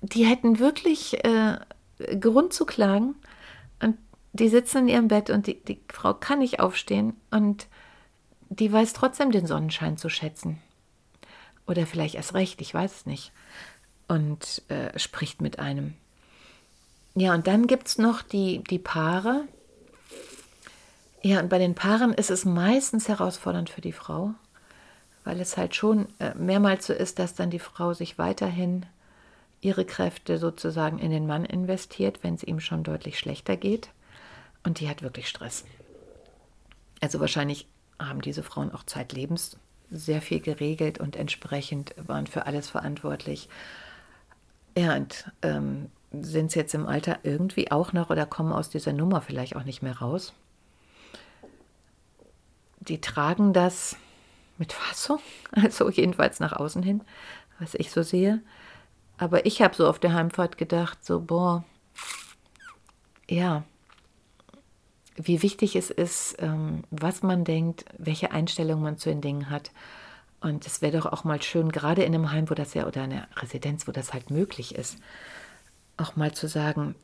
die 0.00 0.24
hätten 0.24 0.58
wirklich 0.58 1.24
äh, 1.24 1.58
Grund 2.20 2.52
zu 2.52 2.64
klagen 2.64 3.16
und 3.82 3.96
die 4.32 4.48
sitzen 4.48 4.78
in 4.78 4.88
ihrem 4.88 5.08
Bett 5.08 5.30
und 5.30 5.46
die, 5.46 5.62
die 5.64 5.80
Frau 5.92 6.14
kann 6.14 6.38
nicht 6.38 6.60
aufstehen 6.60 7.14
und 7.30 7.66
die 8.48 8.72
weiß 8.72 8.92
trotzdem 8.92 9.30
den 9.30 9.46
Sonnenschein 9.46 9.96
zu 9.96 10.08
schätzen. 10.08 10.58
Oder 11.66 11.86
vielleicht 11.86 12.14
erst 12.14 12.34
recht, 12.34 12.60
ich 12.60 12.72
weiß 12.72 12.94
es 12.94 13.06
nicht. 13.06 13.32
Und 14.08 14.62
äh, 14.68 14.96
spricht 14.98 15.40
mit 15.40 15.58
einem. 15.58 15.94
Ja, 17.14 17.34
und 17.34 17.46
dann 17.46 17.66
gibt 17.66 17.88
es 17.88 17.98
noch 17.98 18.22
die, 18.22 18.62
die 18.62 18.78
Paare. 18.78 19.44
Ja, 21.22 21.40
und 21.40 21.48
bei 21.48 21.58
den 21.58 21.74
Paaren 21.74 22.12
ist 22.12 22.30
es 22.30 22.44
meistens 22.44 23.08
herausfordernd 23.08 23.68
für 23.68 23.80
die 23.80 23.92
Frau, 23.92 24.34
weil 25.24 25.40
es 25.40 25.56
halt 25.56 25.74
schon 25.74 26.06
äh, 26.20 26.34
mehrmals 26.34 26.86
so 26.86 26.92
ist, 26.92 27.18
dass 27.18 27.34
dann 27.34 27.50
die 27.50 27.58
Frau 27.58 27.94
sich 27.94 28.16
weiterhin 28.16 28.86
ihre 29.60 29.84
Kräfte 29.84 30.38
sozusagen 30.38 30.98
in 30.98 31.10
den 31.10 31.26
Mann 31.26 31.44
investiert, 31.44 32.20
wenn 32.22 32.34
es 32.34 32.44
ihm 32.44 32.60
schon 32.60 32.84
deutlich 32.84 33.18
schlechter 33.18 33.56
geht. 33.56 33.88
Und 34.62 34.78
die 34.78 34.88
hat 34.88 35.02
wirklich 35.02 35.28
Stress. 35.28 35.64
Also 37.00 37.18
wahrscheinlich 37.18 37.66
haben 37.98 38.20
diese 38.20 38.42
Frauen 38.42 38.72
auch 38.72 38.84
zeitlebens 38.84 39.58
sehr 39.90 40.20
viel 40.20 40.40
geregelt 40.40 40.98
und 40.98 41.16
entsprechend 41.16 41.94
waren 42.06 42.26
für 42.26 42.46
alles 42.46 42.68
verantwortlich. 42.68 43.48
Ja, 44.76 44.96
und 44.96 45.30
ähm, 45.42 45.90
sind 46.12 46.50
sie 46.50 46.58
jetzt 46.58 46.74
im 46.74 46.86
Alter 46.86 47.18
irgendwie 47.22 47.70
auch 47.70 47.92
noch 47.92 48.10
oder 48.10 48.26
kommen 48.26 48.52
aus 48.52 48.68
dieser 48.68 48.92
Nummer 48.92 49.20
vielleicht 49.20 49.56
auch 49.56 49.64
nicht 49.64 49.82
mehr 49.82 49.98
raus. 49.98 50.32
Die 52.80 53.00
tragen 53.00 53.52
das 53.52 53.96
mit 54.58 54.72
Fassung, 54.72 55.20
also 55.52 55.90
jedenfalls 55.90 56.40
nach 56.40 56.52
außen 56.52 56.82
hin, 56.82 57.02
was 57.58 57.74
ich 57.74 57.90
so 57.90 58.02
sehe. 58.02 58.42
Aber 59.18 59.46
ich 59.46 59.62
habe 59.62 59.74
so 59.74 59.88
auf 59.88 59.98
der 59.98 60.12
Heimfahrt 60.12 60.58
gedacht, 60.58 61.04
so, 61.04 61.20
boah, 61.20 61.64
ja, 63.28 63.64
wie 65.16 65.42
wichtig 65.42 65.76
es 65.76 65.90
ist, 65.90 66.36
ähm, 66.40 66.84
was 66.90 67.22
man 67.22 67.44
denkt, 67.44 67.84
welche 67.98 68.30
Einstellung 68.30 68.82
man 68.82 68.98
zu 68.98 69.08
den 69.08 69.20
Dingen 69.20 69.50
hat. 69.50 69.70
Und 70.40 70.66
es 70.66 70.82
wäre 70.82 70.98
doch 70.98 71.06
auch 71.06 71.24
mal 71.24 71.42
schön, 71.42 71.72
gerade 71.72 72.04
in 72.04 72.14
einem 72.14 72.30
Heim, 72.30 72.50
wo 72.50 72.54
das 72.54 72.74
ja, 72.74 72.86
oder 72.86 73.04
in 73.04 73.12
einer 73.12 73.28
Residenz, 73.36 73.88
wo 73.88 73.92
das 73.92 74.12
halt 74.12 74.30
möglich 74.30 74.74
ist, 74.74 74.98
auch 75.96 76.16
mal 76.16 76.32
zu 76.32 76.46
sagen, 76.46 76.94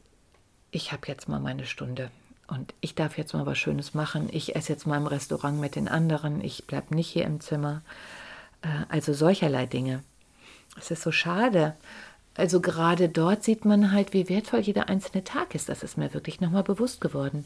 ich 0.70 0.92
habe 0.92 1.06
jetzt 1.06 1.28
mal 1.28 1.40
meine 1.40 1.66
Stunde 1.66 2.10
und 2.46 2.74
ich 2.80 2.94
darf 2.94 3.16
jetzt 3.16 3.32
mal 3.32 3.46
was 3.46 3.58
Schönes 3.58 3.94
machen. 3.94 4.28
Ich 4.30 4.54
esse 4.54 4.72
jetzt 4.72 4.86
mal 4.86 4.98
im 4.98 5.06
Restaurant 5.06 5.58
mit 5.58 5.76
den 5.76 5.88
anderen. 5.88 6.42
Ich 6.42 6.66
bleibe 6.66 6.94
nicht 6.94 7.08
hier 7.08 7.24
im 7.24 7.40
Zimmer. 7.40 7.82
Äh, 8.62 8.68
also 8.88 9.12
solcherlei 9.12 9.66
Dinge. 9.66 10.02
Es 10.78 10.90
ist 10.90 11.02
so 11.02 11.12
schade. 11.12 11.76
Also 12.34 12.60
gerade 12.60 13.08
dort 13.08 13.44
sieht 13.44 13.64
man 13.64 13.92
halt, 13.92 14.12
wie 14.12 14.28
wertvoll 14.28 14.60
jeder 14.60 14.88
einzelne 14.88 15.24
Tag 15.24 15.54
ist. 15.54 15.68
Das 15.68 15.82
ist 15.82 15.98
mir 15.98 16.14
wirklich 16.14 16.40
nochmal 16.40 16.62
bewusst 16.62 17.00
geworden. 17.00 17.44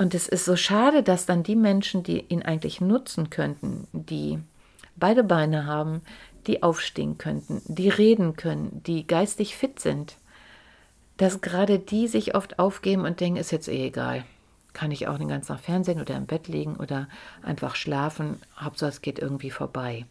Und 0.00 0.14
es 0.14 0.28
ist 0.28 0.46
so 0.46 0.56
schade, 0.56 1.02
dass 1.02 1.26
dann 1.26 1.42
die 1.42 1.54
Menschen, 1.54 2.02
die 2.02 2.20
ihn 2.20 2.42
eigentlich 2.42 2.80
nutzen 2.80 3.28
könnten, 3.28 3.86
die 3.92 4.38
beide 4.96 5.22
Beine 5.22 5.66
haben, 5.66 6.00
die 6.46 6.62
aufstehen 6.62 7.18
könnten, 7.18 7.60
die 7.66 7.90
reden 7.90 8.34
können, 8.34 8.82
die 8.86 9.06
geistig 9.06 9.56
fit 9.56 9.78
sind, 9.78 10.16
dass 11.18 11.42
gerade 11.42 11.78
die 11.78 12.08
sich 12.08 12.34
oft 12.34 12.58
aufgeben 12.58 13.04
und 13.04 13.20
denken, 13.20 13.38
ist 13.38 13.50
jetzt 13.50 13.68
eh 13.68 13.88
egal. 13.88 14.24
Kann 14.72 14.90
ich 14.90 15.06
auch 15.06 15.18
den 15.18 15.28
ganzen 15.28 15.48
Tag 15.48 15.60
Fernsehen 15.60 16.00
oder 16.00 16.16
im 16.16 16.24
Bett 16.24 16.48
liegen 16.48 16.76
oder 16.76 17.06
einfach 17.42 17.76
schlafen. 17.76 18.40
Hauptsache 18.58 18.88
es 18.88 19.02
geht 19.02 19.18
irgendwie 19.18 19.50
vorbei. 19.50 20.06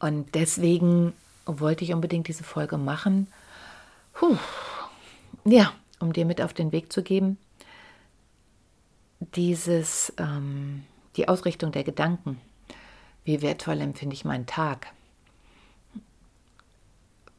Und 0.00 0.34
deswegen 0.34 1.14
wollte 1.46 1.82
ich 1.82 1.94
unbedingt 1.94 2.28
diese 2.28 2.44
Folge 2.44 2.76
machen. 2.76 3.26
Puh. 4.12 4.36
Ja, 5.46 5.72
um 5.98 6.12
dir 6.12 6.26
mit 6.26 6.42
auf 6.42 6.52
den 6.52 6.72
Weg 6.72 6.92
zu 6.92 7.02
geben, 7.02 7.38
dieses, 9.34 10.12
ähm, 10.18 10.84
die 11.16 11.28
Ausrichtung 11.28 11.72
der 11.72 11.84
Gedanken. 11.84 12.40
Wie 13.24 13.42
wertvoll 13.42 13.80
empfinde 13.80 14.14
ich 14.14 14.24
meinen 14.24 14.46
Tag? 14.46 14.92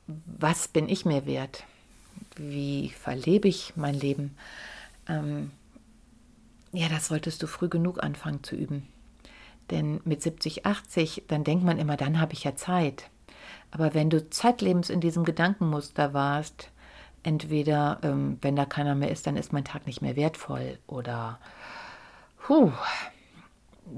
Was 0.07 0.67
bin 0.67 0.89
ich 0.89 1.05
mir 1.05 1.25
wert? 1.25 1.65
wie 2.35 2.89
verlebe 2.89 3.47
ich 3.47 3.73
mein 3.75 3.95
Leben, 3.95 4.35
ähm, 5.07 5.51
ja, 6.71 6.89
das 6.89 7.07
solltest 7.07 7.43
du 7.43 7.47
früh 7.47 7.69
genug 7.69 8.03
anfangen 8.03 8.43
zu 8.43 8.55
üben. 8.55 8.87
Denn 9.69 10.01
mit 10.05 10.21
70, 10.21 10.65
80, 10.65 11.23
dann 11.27 11.43
denkt 11.43 11.63
man 11.63 11.77
immer, 11.77 11.97
dann 11.97 12.19
habe 12.19 12.33
ich 12.33 12.43
ja 12.43 12.55
Zeit. 12.55 13.09
Aber 13.71 13.93
wenn 13.93 14.09
du 14.09 14.29
zeitlebens 14.29 14.89
in 14.89 14.99
diesem 14.99 15.23
Gedankenmuster 15.23 16.13
warst, 16.13 16.69
entweder, 17.23 17.99
ähm, 18.03 18.37
wenn 18.41 18.55
da 18.55 18.65
keiner 18.65 18.95
mehr 18.95 19.11
ist, 19.11 19.25
dann 19.25 19.37
ist 19.37 19.53
mein 19.53 19.65
Tag 19.65 19.85
nicht 19.85 20.01
mehr 20.01 20.15
wertvoll 20.15 20.77
oder, 20.87 21.39
puh, 22.45 22.71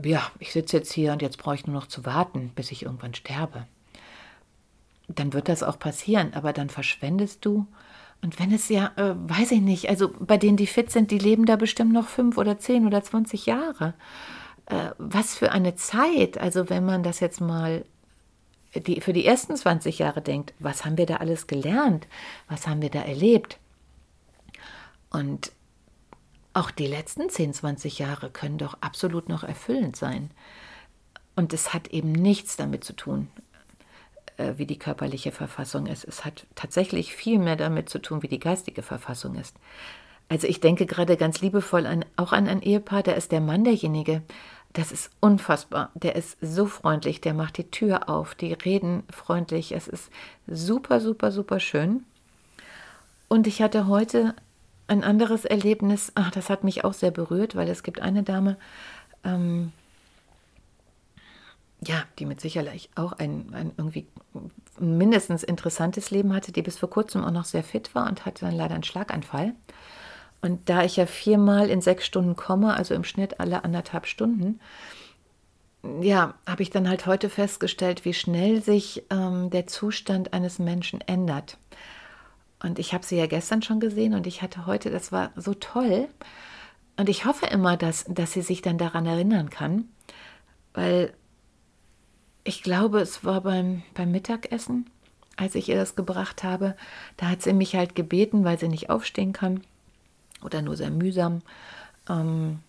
ja, 0.04 0.22
ich 0.40 0.52
sitze 0.52 0.78
jetzt 0.78 0.94
hier 0.94 1.12
und 1.12 1.22
jetzt 1.22 1.38
brauche 1.38 1.56
ich 1.56 1.68
nur 1.68 1.76
noch 1.76 1.88
zu 1.88 2.06
warten, 2.06 2.52
bis 2.56 2.72
ich 2.72 2.84
irgendwann 2.84 3.14
sterbe. 3.14 3.68
Dann 5.08 5.34
wird 5.34 5.50
das 5.50 5.62
auch 5.62 5.78
passieren, 5.78 6.34
aber 6.34 6.54
dann 6.54 6.70
verschwendest 6.70 7.46
du 7.46 7.68
und 8.22 8.40
wenn 8.40 8.52
es 8.52 8.70
ja, 8.70 8.92
äh, 8.96 9.14
weiß 9.16 9.52
ich 9.52 9.62
nicht, 9.62 9.90
also 9.90 10.12
bei 10.20 10.38
denen, 10.38 10.58
die 10.58 10.68
fit 10.68 10.92
sind, 10.92 11.12
die 11.12 11.20
leben 11.20 11.46
da 11.46 11.58
bestimmt 11.58 11.94
noch 11.94 12.08
fünf 12.08 12.38
oder 12.38 12.58
zehn 12.58 12.88
oder 12.88 13.04
zwanzig 13.04 13.46
Jahre. 13.46 13.94
Äh, 14.66 14.92
was 14.98 15.36
für 15.36 15.52
eine 15.52 15.76
Zeit, 15.76 16.40
also 16.40 16.70
wenn 16.70 16.86
man 16.86 17.04
das 17.04 17.20
jetzt 17.20 17.40
mal 17.40 17.86
die, 18.80 19.02
für 19.02 19.14
die 19.14 19.26
ersten 19.26 19.56
20 19.56 20.00
Jahre 20.00 20.22
denkt, 20.22 20.54
was 20.60 20.86
haben 20.86 20.98
wir 20.98 21.06
da 21.06 21.18
alles 21.18 21.48
gelernt? 21.48 22.08
Was 22.48 22.68
haben 22.68 22.82
wir 22.82 22.90
da 22.90 23.02
erlebt? 23.02 23.58
Und 25.10 25.52
auch 26.54 26.72
die 26.72 26.88
letzten 26.88 27.30
10, 27.30 27.54
20 27.54 28.00
Jahre 28.00 28.30
können 28.30 28.58
doch 28.58 28.78
absolut 28.82 29.30
noch 29.30 29.44
erfüllend 29.44 29.96
sein. 29.96 30.32
Und 31.36 31.54
es 31.54 31.74
hat 31.74 31.90
eben 31.90 32.12
nichts 32.12 32.56
damit 32.56 32.84
zu 32.84 32.94
tun, 32.94 33.28
äh, 34.38 34.54
wie 34.58 34.66
die 34.66 34.80
körperliche 34.80 35.32
Verfassung 35.32 35.86
ist. 35.86 36.06
Es 36.06 36.24
hat 36.24 36.46
tatsächlich 36.56 37.14
viel 37.14 37.40
mehr 37.40 37.58
damit 37.58 37.90
zu 37.90 38.00
tun, 38.00 38.24
wie 38.24 38.30
die 38.30 38.40
geistige 38.40 38.84
Verfassung 38.84 39.36
ist. 39.36 39.56
Also 40.30 40.48
ich 40.48 40.60
denke 40.60 40.86
gerade 40.86 41.18
ganz 41.18 41.42
liebevoll 41.42 41.86
an, 41.86 42.06
auch 42.16 42.32
an 42.32 42.48
ein 42.48 42.62
Ehepaar, 42.62 43.04
da 43.04 43.12
ist 43.12 43.32
der 43.32 43.42
Mann 43.42 43.64
derjenige, 43.64 44.24
das 44.76 44.92
ist 44.92 45.10
unfassbar. 45.22 45.90
Der 45.94 46.16
ist 46.16 46.38
so 46.42 46.66
freundlich, 46.66 47.22
der 47.22 47.34
macht 47.34 47.58
die 47.58 47.72
Tür 47.72 48.10
auf, 48.10 48.36
die 48.36 48.52
reden 48.52 49.04
freundlich. 49.10 49.72
Es 49.72 49.88
ist 49.88 50.12
super, 50.48 51.00
super, 51.00 51.32
super 51.32 51.62
schön. 51.62 52.04
Und 53.30 53.48
ich 53.48 53.62
hatte 53.62 53.88
heute 53.88 54.36
ein 54.88 55.04
anderes 55.04 55.46
Erlebnis, 55.46 56.12
ach, 56.16 56.30
das 56.30 56.50
hat 56.50 56.64
mich 56.64 56.84
auch 56.84 56.94
sehr 56.94 57.12
berührt, 57.12 57.56
weil 57.56 57.70
es 57.70 57.84
gibt 57.84 58.02
eine 58.02 58.24
Dame, 58.24 58.58
ähm, 59.24 59.72
ja, 61.80 62.04
die 62.20 62.26
mit 62.26 62.42
Sicherheit 62.42 62.90
auch 62.96 63.14
ein, 63.14 63.54
ein 63.54 63.72
irgendwie 63.78 64.08
mindestens 64.78 65.44
interessantes 65.44 66.12
Leben 66.12 66.34
hatte, 66.34 66.52
die 66.52 66.62
bis 66.62 66.78
vor 66.78 66.90
kurzem 66.90 67.24
auch 67.24 67.32
noch 67.32 67.46
sehr 67.46 67.64
fit 67.64 67.96
war 67.96 68.08
und 68.08 68.26
hatte 68.26 68.46
dann 68.46 68.56
leider 68.56 68.76
einen 68.76 68.84
Schlaganfall. 68.84 69.54
Und 70.46 70.70
da 70.70 70.84
ich 70.84 70.96
ja 70.96 71.08
viermal 71.08 71.72
in 71.72 71.82
sechs 71.82 72.06
Stunden 72.06 72.36
komme, 72.36 72.76
also 72.76 72.94
im 72.94 73.04
Schnitt 73.04 73.40
alle 73.40 73.64
anderthalb 73.64 74.06
Stunden, 74.06 74.60
ja, 76.02 76.36
habe 76.46 76.62
ich 76.62 76.70
dann 76.70 76.88
halt 76.88 77.08
heute 77.08 77.32
festgestellt, 77.32 78.06
wie 78.06 78.14
schnell 78.14 78.62
sich 78.62 79.06
ähm, 79.10 79.50
der 79.50 79.66
Zustand 79.66 80.34
eines 80.34 80.60
Menschen 80.60 81.02
ändert. 81.02 81.58
Und 82.62 82.78
ich 82.78 82.94
habe 82.94 83.04
sie 83.04 83.18
ja 83.18 83.26
gestern 83.26 83.64
schon 83.64 83.80
gesehen 83.80 84.14
und 84.14 84.28
ich 84.28 84.44
hatte 84.44 84.68
heute, 84.68 84.92
das 84.92 85.12
war 85.12 85.32
so 85.36 85.56
toll. 85.56 86.10
Und 86.96 87.10
ich 87.10 87.26
hoffe 87.26 87.48
immer, 87.48 87.76
dass, 87.76 88.06
dass 88.08 88.34
sie 88.34 88.44
sich 88.44 88.62
dann 88.62 88.78
daran 88.78 89.08
erinnern 89.08 89.50
kann, 89.50 89.90
weil 90.76 91.12
ich 92.44 92.62
glaube, 92.62 93.00
es 93.00 93.26
war 93.26 93.42
beim, 93.42 93.82
beim 93.96 94.12
Mittagessen, 94.12 94.92
als 95.38 95.56
ich 95.56 95.70
ihr 95.70 95.76
das 95.76 95.96
gebracht 95.96 96.44
habe, 96.44 96.76
da 97.18 97.30
hat 97.30 97.42
sie 97.42 97.54
mich 97.54 97.76
halt 97.76 97.96
gebeten, 97.96 98.44
weil 98.44 98.60
sie 98.60 98.68
nicht 98.68 98.92
aufstehen 98.92 99.34
kann 99.34 99.62
oder 100.46 100.62
nur 100.62 100.78
sehr 100.78 100.92
mühsam, 100.92 101.42
ähm, 102.10 102.60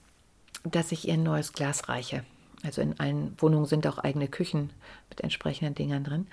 dass 0.65 0.93
ich 0.93 1.07
ihr 1.07 1.15
ein 1.15 1.23
neues 1.23 1.53
Glas 1.53 1.89
reiche. 1.89 2.25
Also 2.65 2.83
in 2.83 2.99
allen 2.99 3.35
Wohnungen 3.39 3.67
sind 3.67 3.87
auch 3.87 3.99
eigene 3.99 4.29
Küchen 4.29 4.71
mit 5.09 5.21
entsprechenden 5.21 5.75
Dingern 5.75 6.05
drin. 6.05 6.27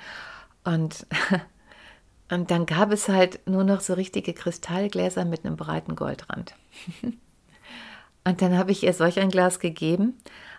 Und, 0.63 1.05
und 2.31 2.50
dann 2.50 2.65
gab 2.65 2.91
es 2.91 3.09
halt 3.09 3.47
nur 3.47 3.63
noch 3.63 3.81
so 3.81 3.93
richtige 3.93 4.33
Kristallgläser 4.33 5.25
mit 5.25 5.45
einem 5.45 5.57
breiten 5.57 5.95
Goldrand. 5.95 6.55
und 8.23 8.41
dann 8.41 8.57
habe 8.57 8.71
ich 8.71 8.83
ihr 8.83 8.93
solch 8.93 9.19
ein 9.19 9.29
Glas 9.29 9.59
gegeben. 9.59 10.15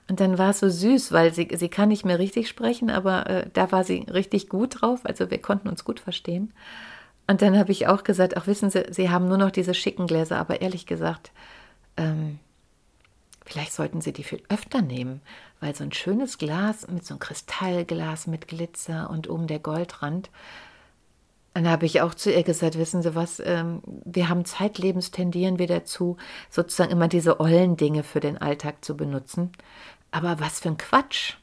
Und 0.09 0.21
dann 0.21 0.37
war 0.37 0.50
es 0.50 0.61
so 0.61 0.69
süß, 0.69 1.12
weil 1.12 1.33
sie, 1.33 1.49
sie 1.55 1.71
kann 1.71 1.88
nicht 1.88 2.05
mehr 2.05 2.19
richtig 2.19 2.49
sprechen, 2.49 2.91
aber 2.91 3.26
äh, 3.26 3.50
da 3.53 3.73
war 3.73 3.85
sie 3.85 4.05
richtig 4.12 4.50
gut 4.50 4.83
drauf. 4.83 5.00
Also 5.05 5.31
wir 5.31 5.41
konnten 5.41 5.69
uns 5.69 5.85
gut 5.85 5.99
verstehen. 5.99 6.53
Und 7.26 7.40
dann 7.40 7.59
habe 7.59 7.73
ich 7.73 7.87
auch 7.87 8.04
gesagt, 8.04 8.37
ach 8.37 8.47
wissen 8.47 8.71
Sie, 8.71 8.85
Sie 8.90 9.11
haben 9.11 9.28
nur 9.28 9.38
noch 9.38 9.50
diese 9.50 9.75
schicken 9.75 10.07
Gläser, 10.07 10.38
aber 10.38 10.61
ehrlich 10.61 10.87
gesagt, 10.87 11.33
ähm, 11.97 12.38
vielleicht 13.45 13.73
sollten 13.73 14.00
Sie 14.00 14.12
die 14.12 14.25
viel 14.25 14.43
öfter 14.49 14.83
nehmen, 14.83 15.23
weil 15.61 15.75
so 15.75 15.85
ein 15.85 15.93
schönes 15.93 16.38
Glas 16.38 16.87
mit 16.88 17.05
so 17.05 17.14
einem 17.14 17.20
Kristallglas 17.20 18.27
mit 18.27 18.49
Glitzer 18.49 19.09
und 19.11 19.29
oben 19.31 19.46
der 19.46 19.59
Goldrand. 19.59 20.31
Dann 21.55 21.68
habe 21.68 21.87
ich 21.87 22.01
auch 22.01 22.14
zu 22.14 22.33
ihr 22.33 22.42
gesagt, 22.42 22.77
wissen 22.77 23.01
Sie 23.01 23.14
was, 23.14 23.40
ähm, 23.40 23.81
wir 24.05 24.29
haben 24.29 24.44
zeitlebens 24.44 25.12
tendieren 25.12 25.59
wir 25.59 25.68
dazu, 25.68 26.16
sozusagen 26.51 26.90
immer 26.90 27.09
diese 27.09 27.40
ollen 27.40 27.77
Dinge 27.77 28.03
für 28.03 28.20
den 28.20 28.38
Alltag 28.38 28.85
zu 28.85 28.96
benutzen. 28.96 29.53
Aber 30.11 30.40
was 30.40 30.61
für 30.61 30.68
ein 30.68 30.79
Quatsch. 30.79 31.35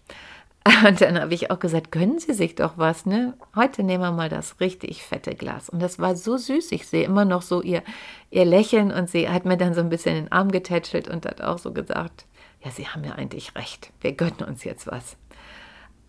Und 0.87 1.01
dann 1.01 1.19
habe 1.19 1.33
ich 1.33 1.49
auch 1.49 1.59
gesagt, 1.59 1.91
gönnen 1.91 2.19
Sie 2.19 2.33
sich 2.33 2.53
doch 2.55 2.77
was, 2.77 3.05
ne? 3.05 3.33
Heute 3.55 3.81
nehmen 3.81 4.03
wir 4.03 4.11
mal 4.11 4.29
das 4.29 4.59
richtig 4.59 5.03
fette 5.03 5.33
Glas. 5.33 5.69
Und 5.69 5.81
das 5.81 5.97
war 5.97 6.15
so 6.15 6.37
süß. 6.37 6.71
Ich 6.71 6.87
sehe 6.87 7.03
immer 7.03 7.25
noch 7.25 7.41
so 7.41 7.63
ihr, 7.63 7.81
ihr 8.29 8.45
Lächeln 8.45 8.91
und 8.91 9.09
sie 9.09 9.27
hat 9.27 9.45
mir 9.45 9.57
dann 9.57 9.73
so 9.73 9.81
ein 9.81 9.89
bisschen 9.89 10.15
den 10.15 10.31
Arm 10.31 10.51
getätschelt 10.51 11.07
und 11.07 11.25
hat 11.25 11.41
auch 11.41 11.57
so 11.57 11.73
gesagt, 11.73 12.25
ja, 12.63 12.69
Sie 12.69 12.87
haben 12.87 13.03
ja 13.03 13.13
eigentlich 13.13 13.55
recht. 13.55 13.91
Wir 14.01 14.11
gönnen 14.11 14.43
uns 14.47 14.63
jetzt 14.63 14.85
was. 14.85 15.17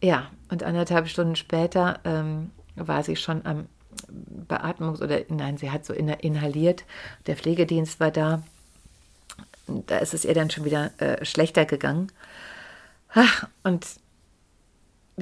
Ja, 0.03 0.31
und 0.51 0.65
anderthalb 0.65 1.09
Stunden 1.09 1.37
später 1.37 2.01
ähm, 2.05 2.51
war 2.77 3.03
sie 3.03 3.17
schon 3.17 3.47
am 3.47 3.69
Beatmungs- 4.49 5.01
oder 5.01 5.21
nein, 5.29 5.57
sie 5.57 5.71
hat 5.71 5.87
so 5.87 5.95
inhaliert. 5.95 6.85
Der 7.27 7.37
Pflegedienst 7.37 8.01
war 8.01 8.11
da. 8.11 8.43
Da 9.67 9.99
ist 9.99 10.13
es 10.13 10.25
ihr 10.25 10.35
dann 10.35 10.51
schon 10.51 10.65
wieder 10.65 10.91
äh, 10.99 11.25
schlechter 11.25 11.65
gegangen. 11.65 12.11
Ach, 13.15 13.49
und 13.63 13.87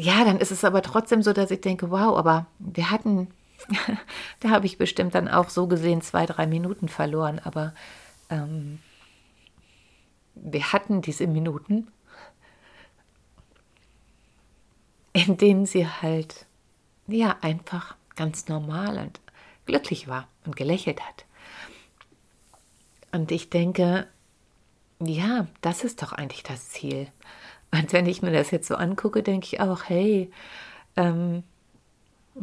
ja, 0.00 0.24
dann 0.24 0.38
ist 0.38 0.50
es 0.50 0.64
aber 0.64 0.80
trotzdem 0.82 1.22
so, 1.22 1.32
dass 1.32 1.50
ich 1.50 1.60
denke, 1.60 1.90
wow, 1.90 2.16
aber 2.16 2.46
wir 2.58 2.90
hatten, 2.90 3.28
da 4.40 4.48
habe 4.50 4.64
ich 4.64 4.78
bestimmt 4.78 5.14
dann 5.14 5.28
auch 5.28 5.50
so 5.50 5.66
gesehen 5.66 6.00
zwei, 6.00 6.24
drei 6.24 6.46
Minuten 6.46 6.88
verloren, 6.88 7.38
aber 7.44 7.74
ähm, 8.30 8.78
wir 10.34 10.72
hatten 10.72 11.02
diese 11.02 11.26
Minuten, 11.26 11.88
in 15.12 15.36
denen 15.36 15.66
sie 15.66 15.86
halt, 15.86 16.46
ja, 17.06 17.36
einfach 17.42 17.94
ganz 18.16 18.48
normal 18.48 18.96
und 18.96 19.20
glücklich 19.66 20.08
war 20.08 20.28
und 20.46 20.56
gelächelt 20.56 21.00
hat. 21.06 21.26
Und 23.12 23.30
ich 23.32 23.50
denke, 23.50 24.06
ja, 24.98 25.46
das 25.60 25.84
ist 25.84 26.00
doch 26.00 26.12
eigentlich 26.12 26.42
das 26.42 26.70
Ziel. 26.70 27.08
Und 27.72 27.92
wenn 27.92 28.06
ich 28.06 28.22
mir 28.22 28.32
das 28.32 28.50
jetzt 28.50 28.68
so 28.68 28.74
angucke, 28.74 29.22
denke 29.22 29.46
ich 29.46 29.60
auch, 29.60 29.84
hey, 29.84 30.30
ähm, 30.96 31.42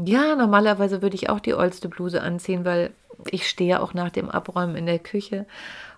ja, 0.05 0.35
normalerweise 0.35 1.01
würde 1.01 1.15
ich 1.15 1.29
auch 1.29 1.39
die 1.39 1.53
oldste 1.53 1.89
Bluse 1.89 2.21
anziehen, 2.21 2.65
weil 2.65 2.91
ich 3.31 3.47
stehe 3.47 3.81
auch 3.81 3.93
nach 3.93 4.09
dem 4.09 4.29
Abräumen 4.29 4.75
in 4.75 4.85
der 4.85 4.99
Küche 4.99 5.45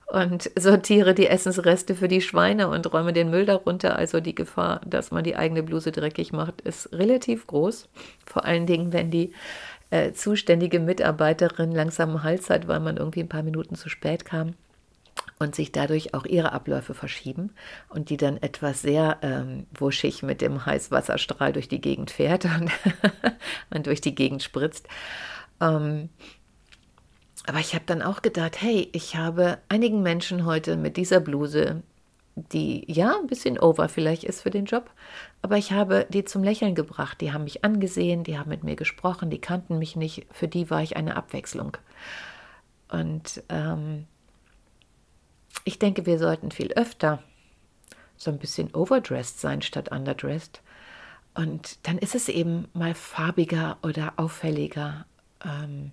und 0.07 0.49
sortiere 0.57 1.13
die 1.13 1.27
Essensreste 1.27 1.95
für 1.95 2.07
die 2.07 2.21
Schweine 2.21 2.69
und 2.69 2.91
räume 2.91 3.13
den 3.13 3.29
Müll 3.29 3.45
darunter. 3.45 3.95
Also 3.95 4.19
die 4.19 4.33
Gefahr, 4.33 4.81
dass 4.85 5.11
man 5.11 5.23
die 5.23 5.35
eigene 5.35 5.61
Bluse 5.61 5.91
dreckig 5.91 6.31
macht, 6.33 6.61
ist 6.61 6.91
relativ 6.93 7.45
groß. 7.45 7.87
Vor 8.25 8.45
allen 8.45 8.65
Dingen, 8.65 8.93
wenn 8.93 9.11
die 9.11 9.33
äh, 9.91 10.13
zuständige 10.13 10.79
Mitarbeiterin 10.79 11.71
langsam 11.71 12.09
einen 12.11 12.23
Hals 12.23 12.49
hat, 12.49 12.67
weil 12.67 12.79
man 12.79 12.97
irgendwie 12.97 13.21
ein 13.21 13.29
paar 13.29 13.43
Minuten 13.43 13.75
zu 13.75 13.89
spät 13.89 14.25
kam 14.25 14.55
und 15.39 15.55
sich 15.55 15.71
dadurch 15.71 16.13
auch 16.13 16.25
ihre 16.25 16.51
Abläufe 16.51 16.93
verschieben 16.93 17.51
und 17.87 18.09
die 18.09 18.17
dann 18.17 18.37
etwas 18.37 18.81
sehr 18.81 19.17
ähm, 19.21 19.65
wuschig 19.73 20.21
mit 20.21 20.41
dem 20.41 20.65
Heißwasserstrahl 20.65 21.53
durch 21.53 21.69
die 21.69 21.81
Gegend 21.81 22.11
fährt 22.11 22.45
und, 22.45 22.69
und 23.69 23.87
durch 23.87 24.01
die 24.01 24.15
Gegend 24.15 24.43
spritzt. 24.43 24.87
Ähm, 25.61 26.09
aber 27.47 27.59
ich 27.59 27.73
habe 27.73 27.85
dann 27.85 28.01
auch 28.01 28.21
gedacht, 28.21 28.61
hey, 28.61 28.89
ich 28.91 29.15
habe 29.15 29.57
einigen 29.69 30.03
Menschen 30.03 30.45
heute 30.45 30.75
mit 30.75 30.97
dieser 30.97 31.21
Bluse, 31.21 31.83
die 32.35 32.83
ja 32.91 33.15
ein 33.19 33.27
bisschen 33.27 33.57
over 33.57 33.89
vielleicht 33.89 34.23
ist 34.23 34.41
für 34.41 34.49
den 34.49 34.65
Job, 34.65 34.91
aber 35.41 35.57
ich 35.57 35.71
habe 35.71 36.05
die 36.09 36.25
zum 36.25 36.43
Lächeln 36.43 36.75
gebracht. 36.75 37.21
Die 37.21 37.31
haben 37.31 37.45
mich 37.45 37.63
angesehen, 37.63 38.23
die 38.23 38.37
haben 38.37 38.49
mit 38.49 38.63
mir 38.63 38.75
gesprochen, 38.75 39.29
die 39.29 39.39
kannten 39.39 39.79
mich 39.79 39.95
nicht. 39.95 40.27
Für 40.31 40.47
die 40.47 40.69
war 40.69 40.83
ich 40.83 40.97
eine 40.97 41.15
Abwechslung. 41.15 41.77
Und 42.89 43.43
ähm, 43.49 44.05
ich 45.69 45.77
denke, 45.77 46.07
wir 46.07 46.17
sollten 46.17 46.49
viel 46.49 46.73
öfter 46.73 47.21
so 48.17 48.31
ein 48.31 48.39
bisschen 48.39 48.73
overdressed 48.73 49.39
sein 49.39 49.61
statt 49.61 49.91
underdressed. 49.91 50.63
Und 51.35 51.77
dann 51.87 51.99
ist 51.99 52.15
es 52.15 52.27
eben 52.27 52.67
mal 52.73 52.95
farbiger 52.95 53.77
oder 53.83 54.13
auffälliger. 54.17 55.05
Ähm, 55.45 55.91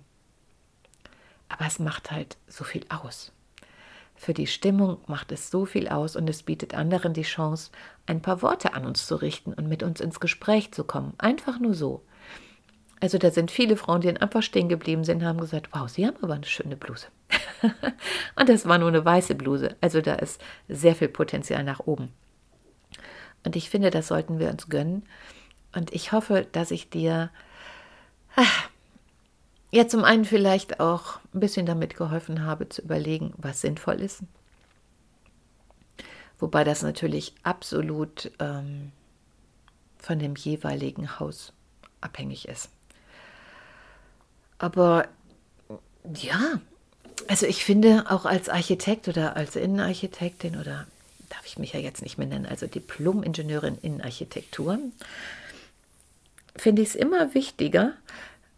aber 1.47 1.67
es 1.67 1.77
macht 1.77 2.09
halt 2.09 2.37
so 2.47 2.63
viel 2.63 2.87
aus. 2.89 3.31
Für 4.15 4.33
die 4.33 4.47
Stimmung 4.47 4.97
macht 5.05 5.31
es 5.31 5.51
so 5.51 5.67
viel 5.67 5.87
aus 5.87 6.15
und 6.15 6.27
es 6.27 6.41
bietet 6.41 6.73
anderen 6.73 7.13
die 7.13 7.21
Chance, 7.21 7.69
ein 8.07 8.23
paar 8.23 8.41
Worte 8.41 8.73
an 8.73 8.83
uns 8.83 9.05
zu 9.05 9.15
richten 9.15 9.53
und 9.53 9.69
mit 9.69 9.83
uns 9.83 10.01
ins 10.01 10.19
Gespräch 10.19 10.71
zu 10.71 10.85
kommen. 10.85 11.13
Einfach 11.19 11.59
nur 11.59 11.75
so. 11.75 12.03
Also 12.99 13.17
da 13.17 13.29
sind 13.29 13.51
viele 13.51 13.77
Frauen, 13.77 14.01
die 14.01 14.09
einfach 14.09 14.41
stehen 14.41 14.69
geblieben 14.69 15.03
sind, 15.03 15.23
haben 15.23 15.39
gesagt, 15.39 15.69
wow, 15.71 15.87
Sie 15.87 16.07
haben 16.07 16.17
aber 16.21 16.33
eine 16.33 16.45
schöne 16.45 16.75
Bluse. 16.75 17.07
und 18.35 18.49
das 18.49 18.65
war 18.65 18.77
nur 18.79 18.87
eine 18.87 19.05
weiße 19.05 19.35
Bluse. 19.35 19.75
Also 19.81 20.01
da 20.01 20.15
ist 20.15 20.41
sehr 20.67 20.95
viel 20.95 21.09
Potenzial 21.09 21.63
nach 21.63 21.81
oben. 21.81 22.11
Und 23.45 23.55
ich 23.55 23.69
finde, 23.69 23.91
das 23.91 24.07
sollten 24.07 24.39
wir 24.39 24.49
uns 24.49 24.67
gönnen. 24.69 25.03
Und 25.75 25.93
ich 25.93 26.11
hoffe, 26.11 26.47
dass 26.51 26.71
ich 26.71 26.89
dir 26.89 27.29
ach, 28.35 28.69
ja 29.71 29.87
zum 29.87 30.03
einen 30.03 30.25
vielleicht 30.25 30.79
auch 30.79 31.19
ein 31.33 31.39
bisschen 31.39 31.65
damit 31.65 31.95
geholfen 31.95 32.45
habe 32.45 32.67
zu 32.67 32.81
überlegen, 32.81 33.33
was 33.37 33.61
sinnvoll 33.61 34.01
ist. 34.01 34.23
Wobei 36.39 36.63
das 36.63 36.81
natürlich 36.81 37.35
absolut 37.43 38.31
ähm, 38.39 38.91
von 39.97 40.19
dem 40.19 40.35
jeweiligen 40.35 41.19
Haus 41.19 41.53
abhängig 42.01 42.47
ist. 42.47 42.69
Aber 44.57 45.07
ja, 46.13 46.59
also 47.27 47.45
ich 47.45 47.63
finde 47.63 48.05
auch 48.09 48.25
als 48.25 48.49
Architekt 48.49 49.07
oder 49.07 49.35
als 49.35 49.55
Innenarchitektin 49.55 50.57
oder 50.57 50.87
darf 51.29 51.45
ich 51.45 51.57
mich 51.57 51.73
ja 51.73 51.79
jetzt 51.79 52.01
nicht 52.01 52.17
mehr 52.17 52.27
nennen, 52.27 52.45
also 52.45 52.67
Diplom-Ingenieurin 52.67 53.77
in 53.81 54.01
Architektur, 54.01 54.79
finde 56.55 56.81
ich 56.81 56.89
es 56.89 56.95
immer 56.95 57.33
wichtiger, 57.33 57.93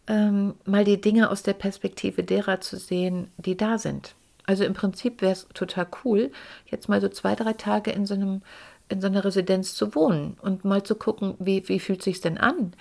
ähm, 0.06 0.54
mal 0.64 0.84
die 0.84 1.00
Dinge 1.00 1.30
aus 1.30 1.42
der 1.42 1.52
Perspektive 1.54 2.22
derer 2.22 2.60
zu 2.60 2.78
sehen, 2.78 3.30
die 3.36 3.56
da 3.56 3.78
sind. 3.78 4.14
Also 4.46 4.64
im 4.64 4.74
Prinzip 4.74 5.20
wäre 5.20 5.32
es 5.32 5.46
total 5.54 5.86
cool, 6.04 6.32
jetzt 6.70 6.88
mal 6.88 7.00
so 7.00 7.08
zwei, 7.08 7.34
drei 7.34 7.52
Tage 7.52 7.90
in 7.90 8.06
so 8.06 8.14
einem 8.14 8.42
in 8.88 9.00
so 9.00 9.06
einer 9.06 9.24
Residenz 9.24 9.74
zu 9.74 9.94
wohnen 9.94 10.36
und 10.42 10.64
mal 10.64 10.82
zu 10.82 10.96
gucken, 10.96 11.34
wie, 11.38 11.68
wie 11.68 11.78
fühlt 11.78 12.02
sich 12.02 12.20
denn 12.20 12.38
an, 12.38 12.72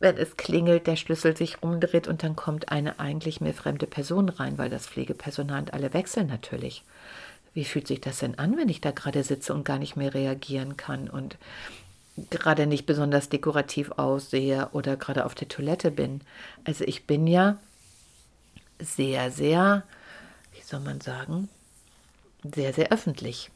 wenn 0.00 0.16
es 0.16 0.36
klingelt, 0.38 0.86
der 0.86 0.96
Schlüssel 0.96 1.36
sich 1.36 1.62
umdreht 1.62 2.08
und 2.08 2.22
dann 2.22 2.34
kommt 2.34 2.72
eine 2.72 2.98
eigentlich 2.98 3.42
mir 3.42 3.52
fremde 3.52 3.86
Person 3.86 4.30
rein, 4.30 4.56
weil 4.56 4.70
das 4.70 4.86
Pflegepersonal 4.86 5.60
und 5.60 5.74
alle 5.74 5.92
wechseln 5.92 6.26
natürlich. 6.26 6.82
Wie 7.52 7.66
fühlt 7.66 7.86
sich 7.86 8.00
das 8.00 8.20
denn 8.20 8.38
an, 8.38 8.56
wenn 8.56 8.70
ich 8.70 8.80
da 8.80 8.92
gerade 8.92 9.22
sitze 9.22 9.52
und 9.52 9.64
gar 9.64 9.78
nicht 9.78 9.96
mehr 9.96 10.14
reagieren 10.14 10.78
kann 10.78 11.10
und 11.10 11.36
gerade 12.30 12.66
nicht 12.66 12.86
besonders 12.86 13.28
dekorativ 13.28 13.92
aussehe 13.92 14.70
oder 14.72 14.96
gerade 14.96 15.26
auf 15.26 15.34
der 15.34 15.48
Toilette 15.48 15.90
bin? 15.90 16.22
Also 16.64 16.84
ich 16.84 17.06
bin 17.06 17.26
ja 17.26 17.58
sehr, 18.78 19.30
sehr, 19.30 19.82
wie 20.54 20.62
soll 20.62 20.80
man 20.80 21.02
sagen, 21.02 21.50
sehr, 22.42 22.72
sehr 22.72 22.90
öffentlich. 22.90 23.50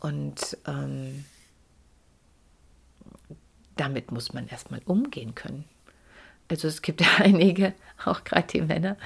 Und 0.00 0.56
ähm, 0.66 1.26
damit 3.76 4.10
muss 4.12 4.32
man 4.32 4.48
erstmal 4.48 4.80
umgehen 4.84 5.34
können. 5.34 5.64
Also 6.50 6.68
es 6.68 6.82
gibt 6.82 7.00
ja 7.00 7.08
einige, 7.18 7.74
auch 8.04 8.24
gerade 8.24 8.46
die 8.46 8.62
Männer, 8.62 8.96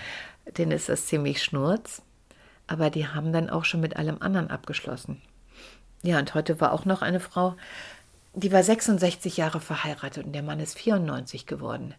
denen 0.56 0.72
ist 0.72 0.88
das 0.88 1.06
ziemlich 1.06 1.42
schnurz, 1.42 2.02
aber 2.66 2.90
die 2.90 3.06
haben 3.06 3.32
dann 3.32 3.50
auch 3.50 3.64
schon 3.64 3.80
mit 3.80 3.96
allem 3.96 4.20
anderen 4.20 4.50
abgeschlossen. 4.50 5.22
Ja, 6.02 6.18
und 6.18 6.34
heute 6.34 6.60
war 6.60 6.72
auch 6.72 6.84
noch 6.84 7.02
eine 7.02 7.20
Frau, 7.20 7.56
die 8.34 8.52
war 8.52 8.62
66 8.62 9.36
Jahre 9.36 9.60
verheiratet 9.60 10.26
und 10.26 10.32
der 10.32 10.42
Mann 10.42 10.60
ist 10.60 10.78
94 10.78 11.46
geworden. 11.46 11.94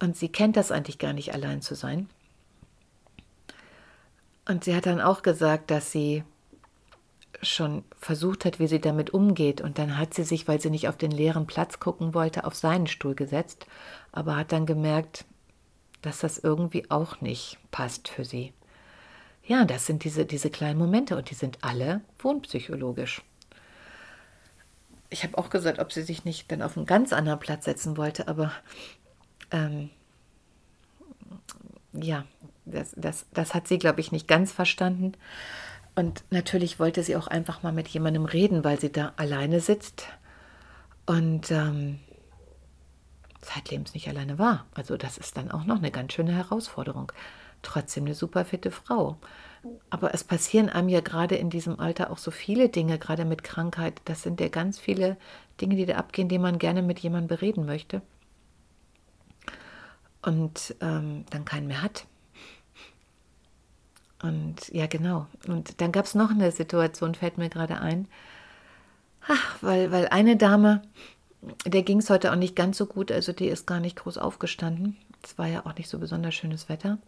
Und 0.00 0.16
sie 0.16 0.28
kennt 0.28 0.56
das 0.56 0.70
eigentlich 0.70 0.98
gar 0.98 1.12
nicht, 1.12 1.34
allein 1.34 1.60
zu 1.60 1.74
sein. 1.74 2.08
Und 4.46 4.64
sie 4.64 4.74
hat 4.74 4.86
dann 4.86 5.00
auch 5.00 5.22
gesagt, 5.22 5.70
dass 5.70 5.92
sie 5.92 6.24
schon 7.42 7.84
versucht 7.98 8.44
hat, 8.44 8.58
wie 8.58 8.66
sie 8.66 8.80
damit 8.80 9.10
umgeht. 9.10 9.60
Und 9.60 9.78
dann 9.78 9.96
hat 9.96 10.14
sie 10.14 10.24
sich, 10.24 10.48
weil 10.48 10.60
sie 10.60 10.70
nicht 10.70 10.88
auf 10.88 10.96
den 10.96 11.10
leeren 11.10 11.46
Platz 11.46 11.80
gucken 11.80 12.14
wollte, 12.14 12.44
auf 12.44 12.54
seinen 12.54 12.86
Stuhl 12.86 13.14
gesetzt, 13.14 13.66
aber 14.12 14.36
hat 14.36 14.52
dann 14.52 14.66
gemerkt, 14.66 15.24
dass 16.02 16.18
das 16.20 16.38
irgendwie 16.38 16.90
auch 16.90 17.20
nicht 17.20 17.58
passt 17.70 18.08
für 18.08 18.24
sie. 18.24 18.52
Ja, 19.44 19.64
das 19.64 19.86
sind 19.86 20.04
diese, 20.04 20.26
diese 20.26 20.50
kleinen 20.50 20.78
Momente 20.78 21.16
und 21.16 21.30
die 21.30 21.34
sind 21.34 21.58
alle 21.62 22.02
wohnpsychologisch. 22.18 23.22
Ich 25.10 25.22
habe 25.22 25.38
auch 25.38 25.48
gesagt, 25.48 25.78
ob 25.78 25.92
sie 25.92 26.02
sich 26.02 26.24
nicht 26.24 26.52
dann 26.52 26.60
auf 26.60 26.76
einen 26.76 26.86
ganz 26.86 27.12
anderen 27.12 27.40
Platz 27.40 27.64
setzen 27.64 27.96
wollte, 27.96 28.28
aber 28.28 28.52
ähm, 29.50 29.88
ja, 31.94 32.24
das, 32.66 32.92
das, 32.96 33.26
das 33.32 33.54
hat 33.54 33.68
sie, 33.68 33.78
glaube 33.78 34.00
ich, 34.00 34.12
nicht 34.12 34.28
ganz 34.28 34.52
verstanden. 34.52 35.12
Und 35.98 36.22
natürlich 36.30 36.78
wollte 36.78 37.02
sie 37.02 37.16
auch 37.16 37.26
einfach 37.26 37.64
mal 37.64 37.72
mit 37.72 37.88
jemandem 37.88 38.24
reden, 38.24 38.62
weil 38.62 38.78
sie 38.78 38.92
da 38.92 39.14
alleine 39.16 39.58
sitzt 39.58 40.06
und 41.06 41.50
ähm, 41.50 41.98
zeitlebens 43.40 43.94
nicht 43.94 44.08
alleine 44.08 44.38
war. 44.38 44.66
Also 44.74 44.96
das 44.96 45.18
ist 45.18 45.36
dann 45.36 45.50
auch 45.50 45.64
noch 45.64 45.78
eine 45.78 45.90
ganz 45.90 46.12
schöne 46.12 46.30
Herausforderung. 46.30 47.10
Trotzdem 47.62 48.04
eine 48.04 48.14
super 48.14 48.44
fitte 48.44 48.70
Frau. 48.70 49.16
Aber 49.90 50.14
es 50.14 50.22
passieren 50.22 50.68
einem 50.68 50.88
ja 50.88 51.00
gerade 51.00 51.34
in 51.34 51.50
diesem 51.50 51.80
Alter 51.80 52.12
auch 52.12 52.18
so 52.18 52.30
viele 52.30 52.68
Dinge, 52.68 53.00
gerade 53.00 53.24
mit 53.24 53.42
Krankheit. 53.42 54.00
Das 54.04 54.22
sind 54.22 54.40
ja 54.40 54.46
ganz 54.46 54.78
viele 54.78 55.16
Dinge, 55.60 55.74
die 55.74 55.84
da 55.86 55.96
abgehen, 55.96 56.28
die 56.28 56.38
man 56.38 56.60
gerne 56.60 56.82
mit 56.82 57.00
jemandem 57.00 57.26
bereden 57.26 57.66
möchte. 57.66 58.02
Und 60.22 60.76
ähm, 60.80 61.24
dann 61.30 61.44
keinen 61.44 61.66
mehr 61.66 61.82
hat. 61.82 62.06
Und 64.22 64.68
ja, 64.70 64.86
genau. 64.86 65.26
Und 65.46 65.80
dann 65.80 65.92
gab 65.92 66.04
es 66.04 66.14
noch 66.14 66.30
eine 66.30 66.50
Situation, 66.50 67.14
fällt 67.14 67.38
mir 67.38 67.48
gerade 67.48 67.80
ein. 67.80 68.08
Ach, 69.26 69.56
weil, 69.60 69.92
weil 69.92 70.08
eine 70.08 70.36
Dame, 70.36 70.82
der 71.66 71.82
ging 71.82 71.98
es 71.98 72.10
heute 72.10 72.32
auch 72.32 72.36
nicht 72.36 72.56
ganz 72.56 72.78
so 72.78 72.86
gut, 72.86 73.12
also 73.12 73.32
die 73.32 73.46
ist 73.48 73.66
gar 73.66 73.80
nicht 73.80 73.96
groß 73.96 74.18
aufgestanden. 74.18 74.96
Es 75.22 75.38
war 75.38 75.46
ja 75.46 75.66
auch 75.66 75.74
nicht 75.76 75.88
so 75.88 75.98
besonders 75.98 76.34
schönes 76.34 76.68
Wetter. 76.68 76.98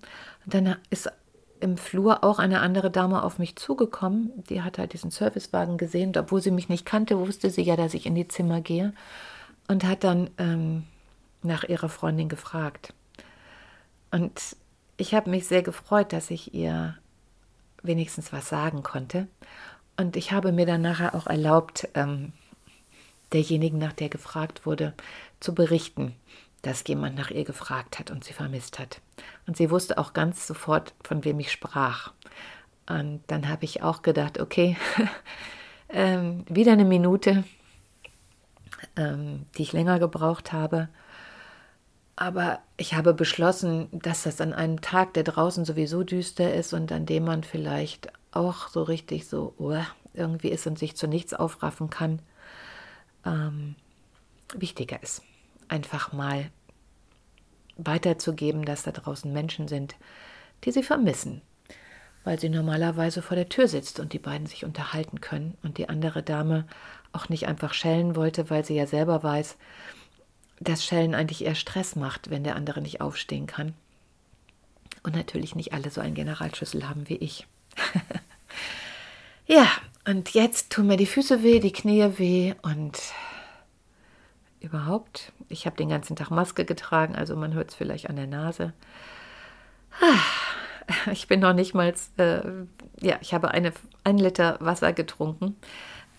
Und 0.45 0.55
dann 0.55 0.77
ist 0.91 1.11
im 1.61 1.77
Flur 1.77 2.25
auch 2.25 2.39
eine 2.39 2.61
andere 2.61 2.91
Dame 2.91 3.23
auf 3.23 3.39
mich 3.39 3.57
zugekommen. 3.57 4.33
Die 4.49 4.63
hat 4.63 4.79
halt 4.79 4.93
diesen 4.93 5.11
Servicewagen 5.11 5.79
gesehen. 5.79 6.09
Und 6.09 6.17
obwohl 6.17 6.41
sie 6.41 6.51
mich 6.51 6.69
nicht 6.69 6.87
kannte, 6.87 7.19
wusste 7.19 7.51
sie 7.51 7.63
ja, 7.63 7.77
dass 7.77 7.95
ich 7.95 8.07
in 8.07 8.15
die 8.15 8.29
Zimmer 8.29 8.61
gehe. 8.61 8.95
Und 9.69 9.85
hat 9.85 10.05
dann 10.05 10.31
ähm, 10.39 10.85
nach 11.43 11.65
ihrer 11.65 11.89
Freundin 11.89 12.29
gefragt. 12.29 12.93
Und 14.11 14.57
ich 15.01 15.15
habe 15.15 15.31
mich 15.31 15.47
sehr 15.47 15.63
gefreut, 15.63 16.13
dass 16.13 16.31
ich 16.31 16.55
ihr 16.55 16.97
wenigstens 17.83 18.33
was 18.33 18.49
sagen 18.49 18.83
konnte. 18.83 19.29
Und 19.97 20.17
ich 20.17 20.33
habe 20.33 20.53
mir 20.53 20.67
dann 20.67 20.83
nachher 20.83 21.15
auch 21.15 21.27
erlaubt, 21.27 21.89
ähm, 21.95 22.33
derjenigen, 23.33 23.79
nach 23.79 23.93
der 23.93 24.09
gefragt 24.09 24.67
wurde, 24.67 24.93
zu 25.41 25.55
berichten, 25.55 26.15
dass 26.63 26.87
jemand 26.87 27.17
nach 27.17 27.31
ihr 27.31 27.45
gefragt 27.45 27.99
hat 27.99 28.11
und 28.11 28.25
sie 28.25 28.33
vermisst 28.33 28.79
hat. 28.79 29.01
Und 29.47 29.57
sie 29.57 29.71
wusste 29.71 29.99
auch 29.99 30.13
ganz 30.13 30.47
sofort, 30.47 30.93
von 31.03 31.25
wem 31.25 31.41
ich 31.41 31.51
sprach. 31.51 32.13
Und 32.89 33.23
dann 33.29 33.49
habe 33.49 33.65
ich 33.65 33.83
auch 33.83 34.03
gedacht, 34.03 34.39
okay, 34.41 34.77
ähm, 35.89 36.45
wieder 36.49 36.73
eine 36.73 36.85
Minute, 36.85 37.45
ähm, 38.97 39.47
die 39.57 39.63
ich 39.63 39.73
länger 39.73 39.99
gebraucht 39.99 40.53
habe. 40.53 40.89
Aber 42.21 42.59
ich 42.77 42.93
habe 42.93 43.15
beschlossen, 43.15 43.89
dass 43.93 44.25
das 44.25 44.43
an 44.43 44.53
einem 44.53 44.83
Tag, 44.83 45.15
der 45.15 45.23
draußen 45.23 45.65
sowieso 45.65 46.03
düster 46.03 46.53
ist 46.53 46.75
und 46.75 46.93
an 46.93 47.07
dem 47.07 47.25
man 47.25 47.45
vielleicht 47.45 48.13
auch 48.31 48.69
so 48.69 48.83
richtig 48.83 49.27
so 49.27 49.55
uh, 49.59 49.79
irgendwie 50.13 50.51
ist 50.51 50.67
und 50.67 50.79
sich 50.79 50.99
zu 50.99 51.07
nichts 51.07 51.33
aufraffen 51.33 51.89
kann, 51.89 52.21
ähm, 53.25 53.75
wichtiger 54.55 55.03
ist. 55.03 55.23
Einfach 55.69 56.13
mal 56.13 56.51
weiterzugeben, 57.79 58.67
dass 58.67 58.83
da 58.83 58.91
draußen 58.91 59.33
Menschen 59.33 59.67
sind, 59.67 59.97
die 60.65 60.73
sie 60.73 60.83
vermissen, 60.83 61.41
weil 62.25 62.39
sie 62.39 62.51
normalerweise 62.51 63.23
vor 63.23 63.35
der 63.35 63.49
Tür 63.49 63.67
sitzt 63.67 63.99
und 63.99 64.13
die 64.13 64.19
beiden 64.19 64.47
sich 64.47 64.67
unterhalten 64.67 65.23
können 65.23 65.57
und 65.63 65.79
die 65.79 65.89
andere 65.89 66.23
Dame 66.23 66.67
auch 67.13 67.31
nicht 67.31 67.49
einfach 67.49 67.73
schellen 67.73 68.15
wollte, 68.15 68.51
weil 68.51 68.63
sie 68.63 68.75
ja 68.75 68.87
selber 68.87 69.23
weiß, 69.23 69.57
dass 70.61 70.85
Schellen 70.85 71.15
eigentlich 71.15 71.45
eher 71.45 71.55
Stress 71.55 71.97
macht, 71.97 72.31
wenn 72.31 72.45
der 72.45 72.55
andere 72.55 72.83
nicht 72.83 73.01
aufstehen 73.01 73.47
kann. 73.47 73.75
Und 75.03 75.17
natürlich 75.17 75.57
nicht 75.57 75.73
alle 75.73 75.91
so 75.91 76.01
einen 76.01 76.15
Generalschlüssel 76.15 76.89
haben 76.89 77.09
wie 77.09 77.17
ich. 77.17 77.47
ja, 79.47 79.67
und 80.07 80.31
jetzt 80.35 80.71
tun 80.71 80.87
mir 80.87 80.99
die 80.99 81.07
Füße 81.07 81.43
weh, 81.43 81.61
die 81.61 81.73
Knie 81.73 82.19
weh 82.19 82.55
und 82.63 82.99
überhaupt. 84.61 85.33
Ich 85.49 85.65
habe 85.65 85.77
den 85.77 85.89
ganzen 85.89 86.17
Tag 86.17 86.31
Maske 86.31 86.67
getragen, 86.67 87.17
also 87.17 87.35
man 87.37 87.55
hört 87.55 87.71
es 87.71 87.75
vielleicht 87.75 88.09
an 88.09 88.17
der 88.17 88.27
Nase. 88.27 88.73
Ich 91.13 91.29
bin 91.29 91.39
noch 91.39 91.53
nicht 91.53 91.73
mal, 91.73 91.95
äh, 92.17 92.41
ja, 93.01 93.17
ich 93.21 93.33
habe 93.33 93.53
eine, 93.53 93.73
ein 94.03 94.19
Liter 94.19 94.57
Wasser 94.59 94.93
getrunken, 94.93 95.55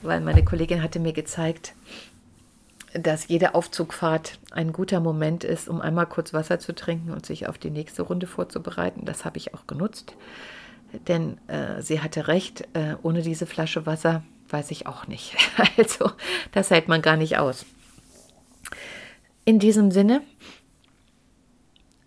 weil 0.02 0.22
meine 0.22 0.46
Kollegin 0.46 0.82
hatte 0.82 1.02
mir 1.02 1.12
gezeigt, 1.12 1.74
dass 2.94 3.28
jede 3.28 3.56
Aufzugfahrt 3.56 4.40
ein 4.52 4.74
guter 4.74 5.00
Moment 5.00 5.44
ist, 5.44 5.70
um 5.70 5.82
einmal 5.82 6.06
kurz 6.06 6.34
Wasser 6.34 6.60
zu 6.60 6.74
trinken 6.74 7.12
und 7.12 7.26
sich 7.26 7.48
auf 7.48 7.58
die 7.58 7.70
nächste 7.70 8.02
Runde 8.02 8.28
vorzubereiten. 8.28 9.06
Das 9.06 9.24
habe 9.26 9.38
ich 9.38 9.54
auch 9.54 9.68
genutzt, 9.68 10.16
denn 11.08 11.38
äh, 11.48 11.82
sie 11.82 12.02
hatte 12.02 12.28
recht, 12.28 12.68
äh, 12.74 12.96
ohne 13.02 13.22
diese 13.22 13.46
Flasche 13.46 13.86
Wasser 13.86 14.24
weiß 14.50 14.72
ich 14.72 14.88
auch 14.88 15.08
nicht. 15.08 15.36
Also 15.78 16.12
das 16.52 16.70
hält 16.70 16.88
man 16.88 17.02
gar 17.02 17.16
nicht 17.16 17.38
aus. 17.38 17.66
In 19.46 19.58
diesem 19.60 19.90
Sinne, 19.92 20.22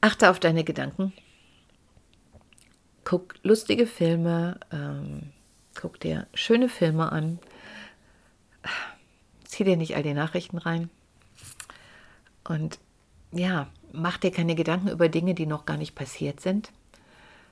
achte 0.01 0.31
auf 0.31 0.39
deine 0.39 0.65
Gedanken, 0.65 1.13
guck 3.05 3.35
lustige 3.43 3.87
Filme, 3.87 4.61
ähm, 4.71 5.33
guck 5.75 5.99
dir 6.01 6.27
schöne 6.35 6.69
Filme 6.69 7.11
an 7.11 7.39
zieh 9.55 9.65
dir 9.65 9.77
nicht 9.77 9.97
all 9.97 10.03
die 10.03 10.15
Nachrichten 10.15 10.59
rein. 10.59 10.91
Und 12.45 12.79
ja, 13.33 13.69
mach 13.93 14.19
dir 14.19 14.31
keine 14.31 14.55
Gedanken 14.55 14.89
über 14.89 15.09
Dinge, 15.09 15.35
die 15.35 15.47
noch 15.47 15.65
gar 15.65 15.77
nicht 15.77 15.95
passiert 15.95 16.41
sind. 16.41 16.73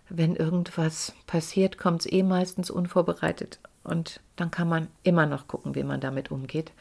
Wenn 0.08 0.36
irgendwas 0.36 1.14
passiert, 1.26 1.78
kommt 1.78 2.00
es 2.00 2.12
eh 2.12 2.22
meistens 2.22 2.70
unvorbereitet. 2.70 3.60
Und 3.84 4.20
dann 4.36 4.50
kann 4.50 4.68
man 4.68 4.88
immer 5.02 5.26
noch 5.26 5.48
gucken, 5.48 5.74
wie 5.74 5.84
man 5.84 6.00
damit 6.00 6.30
umgeht. 6.30 6.72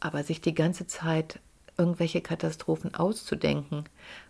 Aber 0.00 0.22
sich 0.22 0.40
die 0.40 0.54
ganze 0.54 0.86
Zeit 0.86 1.40
irgendwelche 1.76 2.20
Katastrophen 2.20 2.94
auszudenken 2.94 3.84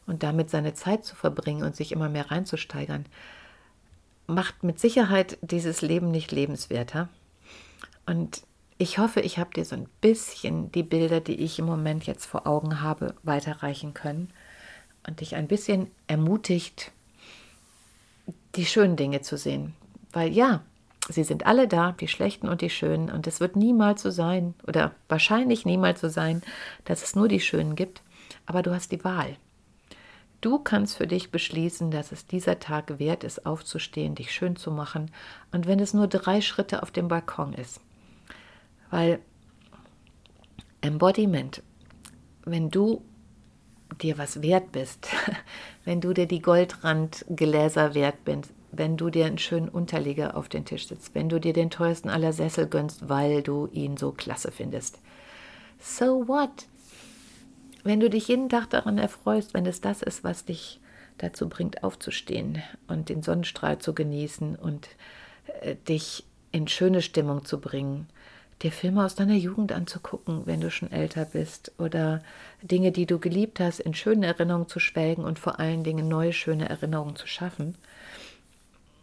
und 0.06 0.22
damit 0.22 0.50
seine 0.50 0.74
Zeit 0.74 1.04
zu 1.04 1.14
verbringen 1.14 1.62
und 1.62 1.76
sich 1.76 1.92
immer 1.92 2.08
mehr 2.08 2.30
reinzusteigern, 2.30 3.06
macht 4.26 4.62
mit 4.62 4.78
Sicherheit 4.78 5.38
dieses 5.40 5.80
Leben 5.80 6.10
nicht 6.10 6.32
lebenswerter. 6.32 7.08
Und 8.04 8.42
ich 8.78 8.98
hoffe, 8.98 9.20
ich 9.20 9.38
habe 9.38 9.50
dir 9.50 9.64
so 9.64 9.74
ein 9.74 9.88
bisschen 10.00 10.70
die 10.70 10.84
Bilder, 10.84 11.20
die 11.20 11.34
ich 11.34 11.58
im 11.58 11.66
Moment 11.66 12.06
jetzt 12.06 12.26
vor 12.26 12.46
Augen 12.46 12.80
habe, 12.80 13.14
weiterreichen 13.24 13.92
können 13.92 14.30
und 15.06 15.20
dich 15.20 15.34
ein 15.34 15.48
bisschen 15.48 15.90
ermutigt, 16.06 16.92
die 18.54 18.66
schönen 18.66 18.96
Dinge 18.96 19.20
zu 19.20 19.36
sehen. 19.36 19.74
Weil 20.12 20.32
ja, 20.32 20.62
sie 21.08 21.24
sind 21.24 21.44
alle 21.44 21.66
da, 21.66 21.92
die 21.92 22.06
schlechten 22.06 22.48
und 22.48 22.60
die 22.60 22.70
schönen, 22.70 23.10
und 23.10 23.26
es 23.26 23.40
wird 23.40 23.56
niemals 23.56 24.02
so 24.02 24.10
sein, 24.10 24.54
oder 24.64 24.92
wahrscheinlich 25.08 25.66
niemals 25.66 26.00
so 26.00 26.08
sein, 26.08 26.42
dass 26.84 27.02
es 27.02 27.16
nur 27.16 27.26
die 27.26 27.40
schönen 27.40 27.74
gibt, 27.74 28.02
aber 28.46 28.62
du 28.62 28.72
hast 28.72 28.92
die 28.92 29.02
Wahl. 29.02 29.36
Du 30.40 30.60
kannst 30.60 30.96
für 30.96 31.08
dich 31.08 31.32
beschließen, 31.32 31.90
dass 31.90 32.12
es 32.12 32.28
dieser 32.28 32.60
Tag 32.60 33.00
wert 33.00 33.24
ist, 33.24 33.44
aufzustehen, 33.44 34.14
dich 34.14 34.30
schön 34.30 34.54
zu 34.54 34.70
machen, 34.70 35.10
und 35.50 35.66
wenn 35.66 35.80
es 35.80 35.94
nur 35.94 36.06
drei 36.06 36.40
Schritte 36.40 36.84
auf 36.84 36.92
dem 36.92 37.08
Balkon 37.08 37.54
ist. 37.54 37.80
Weil 38.90 39.20
Embodiment, 40.80 41.62
wenn 42.44 42.70
du 42.70 43.02
dir 44.00 44.18
was 44.18 44.42
wert 44.42 44.72
bist, 44.72 45.08
wenn 45.84 46.00
du 46.00 46.12
dir 46.12 46.26
die 46.26 46.40
Goldrandgläser 46.40 47.94
wert 47.94 48.24
bist, 48.24 48.52
wenn 48.70 48.96
du 48.96 49.10
dir 49.10 49.26
einen 49.26 49.38
schönen 49.38 49.68
Unterlieger 49.68 50.36
auf 50.36 50.48
den 50.48 50.64
Tisch 50.64 50.88
sitzt, 50.88 51.14
wenn 51.14 51.28
du 51.28 51.40
dir 51.40 51.52
den 51.52 51.70
teuersten 51.70 52.10
aller 52.10 52.32
Sessel 52.32 52.66
gönnst, 52.66 53.08
weil 53.08 53.42
du 53.42 53.68
ihn 53.72 53.96
so 53.96 54.12
klasse 54.12 54.52
findest. 54.52 54.98
So 55.80 56.28
what? 56.28 56.66
Wenn 57.82 58.00
du 58.00 58.10
dich 58.10 58.28
jeden 58.28 58.48
Tag 58.48 58.68
daran 58.70 58.98
erfreust, 58.98 59.54
wenn 59.54 59.64
es 59.66 59.80
das 59.80 60.02
ist, 60.02 60.24
was 60.24 60.44
dich 60.44 60.80
dazu 61.16 61.48
bringt, 61.48 61.82
aufzustehen 61.82 62.62
und 62.86 63.08
den 63.08 63.22
Sonnenstrahl 63.22 63.78
zu 63.78 63.94
genießen 63.94 64.56
und 64.56 64.88
äh, 65.60 65.76
dich 65.88 66.24
in 66.52 66.68
schöne 66.68 67.02
Stimmung 67.02 67.44
zu 67.44 67.60
bringen, 67.60 68.08
dir 68.62 68.72
Filme 68.72 69.04
aus 69.04 69.14
deiner 69.14 69.34
Jugend 69.34 69.72
anzugucken, 69.72 70.46
wenn 70.46 70.60
du 70.60 70.70
schon 70.70 70.90
älter 70.90 71.24
bist, 71.24 71.72
oder 71.78 72.22
Dinge, 72.62 72.90
die 72.92 73.06
du 73.06 73.18
geliebt 73.18 73.60
hast, 73.60 73.80
in 73.80 73.94
schönen 73.94 74.24
Erinnerungen 74.24 74.68
zu 74.68 74.80
schwelgen 74.80 75.24
und 75.24 75.38
vor 75.38 75.60
allen 75.60 75.84
Dingen 75.84 76.08
neue 76.08 76.32
schöne 76.32 76.68
Erinnerungen 76.68 77.16
zu 77.16 77.26
schaffen, 77.26 77.76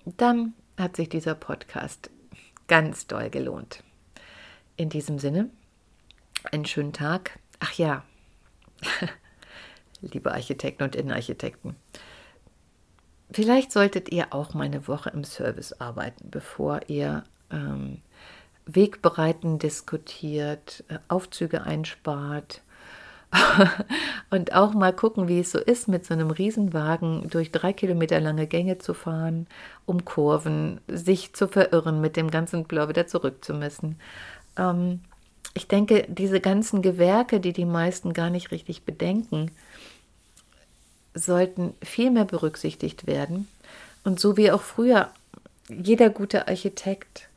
dann 0.06 0.54
hat 0.78 0.96
sich 0.96 1.10
dieser 1.10 1.36
Podcast 1.36 2.10
ganz 2.68 3.08
doll 3.08 3.30
gelohnt. 3.30 3.84
In 4.78 4.90
diesem 4.90 5.20
Sinne, 5.20 5.50
einen 6.52 6.66
schönen 6.66 6.94
Tag. 6.94 7.40
Ach 7.60 7.74
ja, 7.74 8.04
liebe 10.02 10.34
Architekten 10.34 10.84
und 10.84 10.96
Innenarchitekten, 10.96 11.78
vielleicht 13.32 13.72
solltet 13.72 14.12
ihr 14.12 14.34
auch 14.34 14.54
mal 14.54 14.66
eine 14.66 14.88
Woche 14.90 15.12
im 15.12 15.24
Service 15.24 15.72
arbeiten, 15.74 16.30
bevor 16.30 16.82
ihr 16.90 17.24
ähm, 17.52 18.02
Wegbereiten 18.66 19.60
diskutiert, 19.60 20.84
äh, 20.88 20.98
Aufzüge 21.08 21.64
einspart 21.64 22.62
und 24.30 24.54
auch 24.54 24.74
mal 24.74 24.94
gucken, 24.94 25.28
wie 25.28 25.40
es 25.40 25.52
so 25.52 25.60
ist, 25.60 25.88
mit 25.88 26.06
so 26.06 26.14
einem 26.14 26.32
Riesenwagen 26.32 27.30
durch 27.30 27.52
drei 27.52 27.74
Kilometer 27.74 28.20
lange 28.20 28.48
Gänge 28.48 28.78
zu 28.78 28.94
fahren, 28.94 29.48
um 29.86 30.06
Kurven, 30.06 30.80
sich 30.88 31.34
zu 31.34 31.48
verirren, 31.48 32.02
mit 32.02 32.16
dem 32.16 32.32
ganzen 32.32 32.64
Blur 32.66 32.90
wieder 32.90 33.08
zurückzumessen. 33.08 34.00
Ähm, 34.58 35.02
ich 35.54 35.68
denke, 35.68 36.06
diese 36.10 36.42
ganzen 36.42 36.82
Gewerke, 36.82 37.40
die 37.40 37.54
die 37.54 37.66
meisten 37.66 38.14
gar 38.14 38.30
nicht 38.30 38.52
richtig 38.52 38.84
bedenken, 38.84 39.52
sollten 41.14 41.74
viel 41.82 42.12
mehr 42.12 42.26
berücksichtigt 42.26 43.08
werden. 43.08 43.48
Und 44.04 44.20
so 44.20 44.38
wie 44.38 44.52
auch 44.52 44.62
früher 44.62 45.10
jeder 45.70 46.10
gute 46.10 46.48
Architekt 46.48 47.30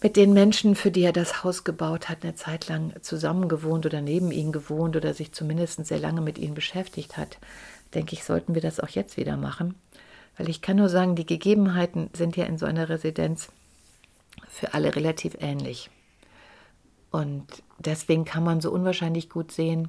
mit 0.00 0.16
den 0.16 0.32
Menschen, 0.32 0.76
für 0.76 0.90
die 0.90 1.02
er 1.02 1.12
das 1.12 1.42
Haus 1.42 1.64
gebaut 1.64 2.08
hat, 2.08 2.22
eine 2.22 2.34
Zeit 2.34 2.68
lang 2.68 2.94
zusammen 3.02 3.48
gewohnt 3.48 3.84
oder 3.84 4.00
neben 4.00 4.30
ihnen 4.30 4.52
gewohnt 4.52 4.96
oder 4.96 5.12
sich 5.12 5.32
zumindest 5.32 5.84
sehr 5.86 5.98
lange 5.98 6.20
mit 6.20 6.38
ihnen 6.38 6.54
beschäftigt 6.54 7.16
hat, 7.16 7.38
denke 7.94 8.14
ich, 8.14 8.24
sollten 8.24 8.54
wir 8.54 8.62
das 8.62 8.80
auch 8.80 8.88
jetzt 8.88 9.16
wieder 9.16 9.36
machen. 9.36 9.74
Weil 10.36 10.48
ich 10.48 10.62
kann 10.62 10.76
nur 10.76 10.88
sagen, 10.88 11.16
die 11.16 11.26
Gegebenheiten 11.26 12.10
sind 12.12 12.36
ja 12.36 12.44
in 12.44 12.58
so 12.58 12.66
einer 12.66 12.88
Residenz 12.88 13.48
für 14.48 14.72
alle 14.72 14.94
relativ 14.94 15.36
ähnlich. 15.40 15.90
Und 17.10 17.46
deswegen 17.78 18.24
kann 18.24 18.44
man 18.44 18.60
so 18.60 18.70
unwahrscheinlich 18.70 19.28
gut 19.28 19.50
sehen, 19.50 19.88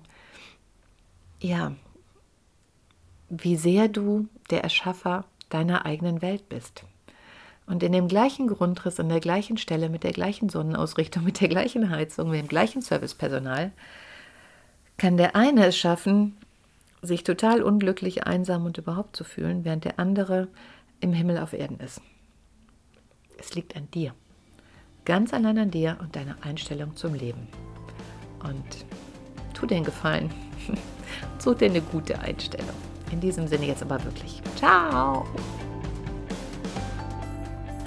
ja, 1.39 1.75
wie 3.29 3.57
sehr 3.57 3.87
du 3.87 4.27
der 4.49 4.63
Erschaffer 4.63 5.25
deiner 5.49 5.85
eigenen 5.85 6.21
Welt 6.23 6.49
bist. 6.49 6.83
Und 7.69 7.83
in 7.83 7.91
dem 7.91 8.07
gleichen 8.07 8.47
Grundriss, 8.47 8.99
an 8.99 9.09
der 9.09 9.19
gleichen 9.19 9.57
Stelle, 9.57 9.89
mit 9.89 10.03
der 10.03 10.11
gleichen 10.11 10.49
Sonnenausrichtung, 10.49 11.23
mit 11.25 11.39
der 11.39 11.47
gleichen 11.47 11.89
Heizung, 11.91 12.31
mit 12.31 12.41
dem 12.41 12.47
gleichen 12.47 12.81
Servicepersonal, 12.81 13.71
kann 14.97 15.15
der 15.15 15.35
eine 15.35 15.67
es 15.67 15.77
schaffen, 15.77 16.35
sich 17.01 17.23
total 17.23 17.61
unglücklich, 17.61 18.25
einsam 18.25 18.65
und 18.65 18.77
überhaupt 18.77 19.15
zu 19.15 19.23
fühlen, 19.23 19.63
während 19.63 19.85
der 19.85 19.99
andere 19.99 20.47
im 20.99 21.13
Himmel 21.13 21.37
auf 21.37 21.53
Erden 21.53 21.79
ist. 21.79 22.01
Es 23.37 23.53
liegt 23.53 23.77
an 23.77 23.87
dir. 23.91 24.13
Ganz 25.05 25.33
allein 25.33 25.57
an 25.59 25.71
dir 25.71 25.97
und 26.01 26.15
deiner 26.15 26.35
Einstellung 26.41 26.95
zum 26.95 27.13
Leben. 27.13 27.47
Und 28.43 28.85
tu 29.53 29.65
dir 29.65 29.75
einen 29.75 29.85
Gefallen. 29.85 30.31
Such 31.39 31.55
dir 31.55 31.69
eine 31.69 31.81
gute 31.81 32.19
Einstellung. 32.19 32.75
In 33.11 33.21
diesem 33.21 33.47
Sinne 33.47 33.67
jetzt 33.67 33.83
aber 33.83 34.03
wirklich. 34.03 34.41
Ciao! 34.55 35.25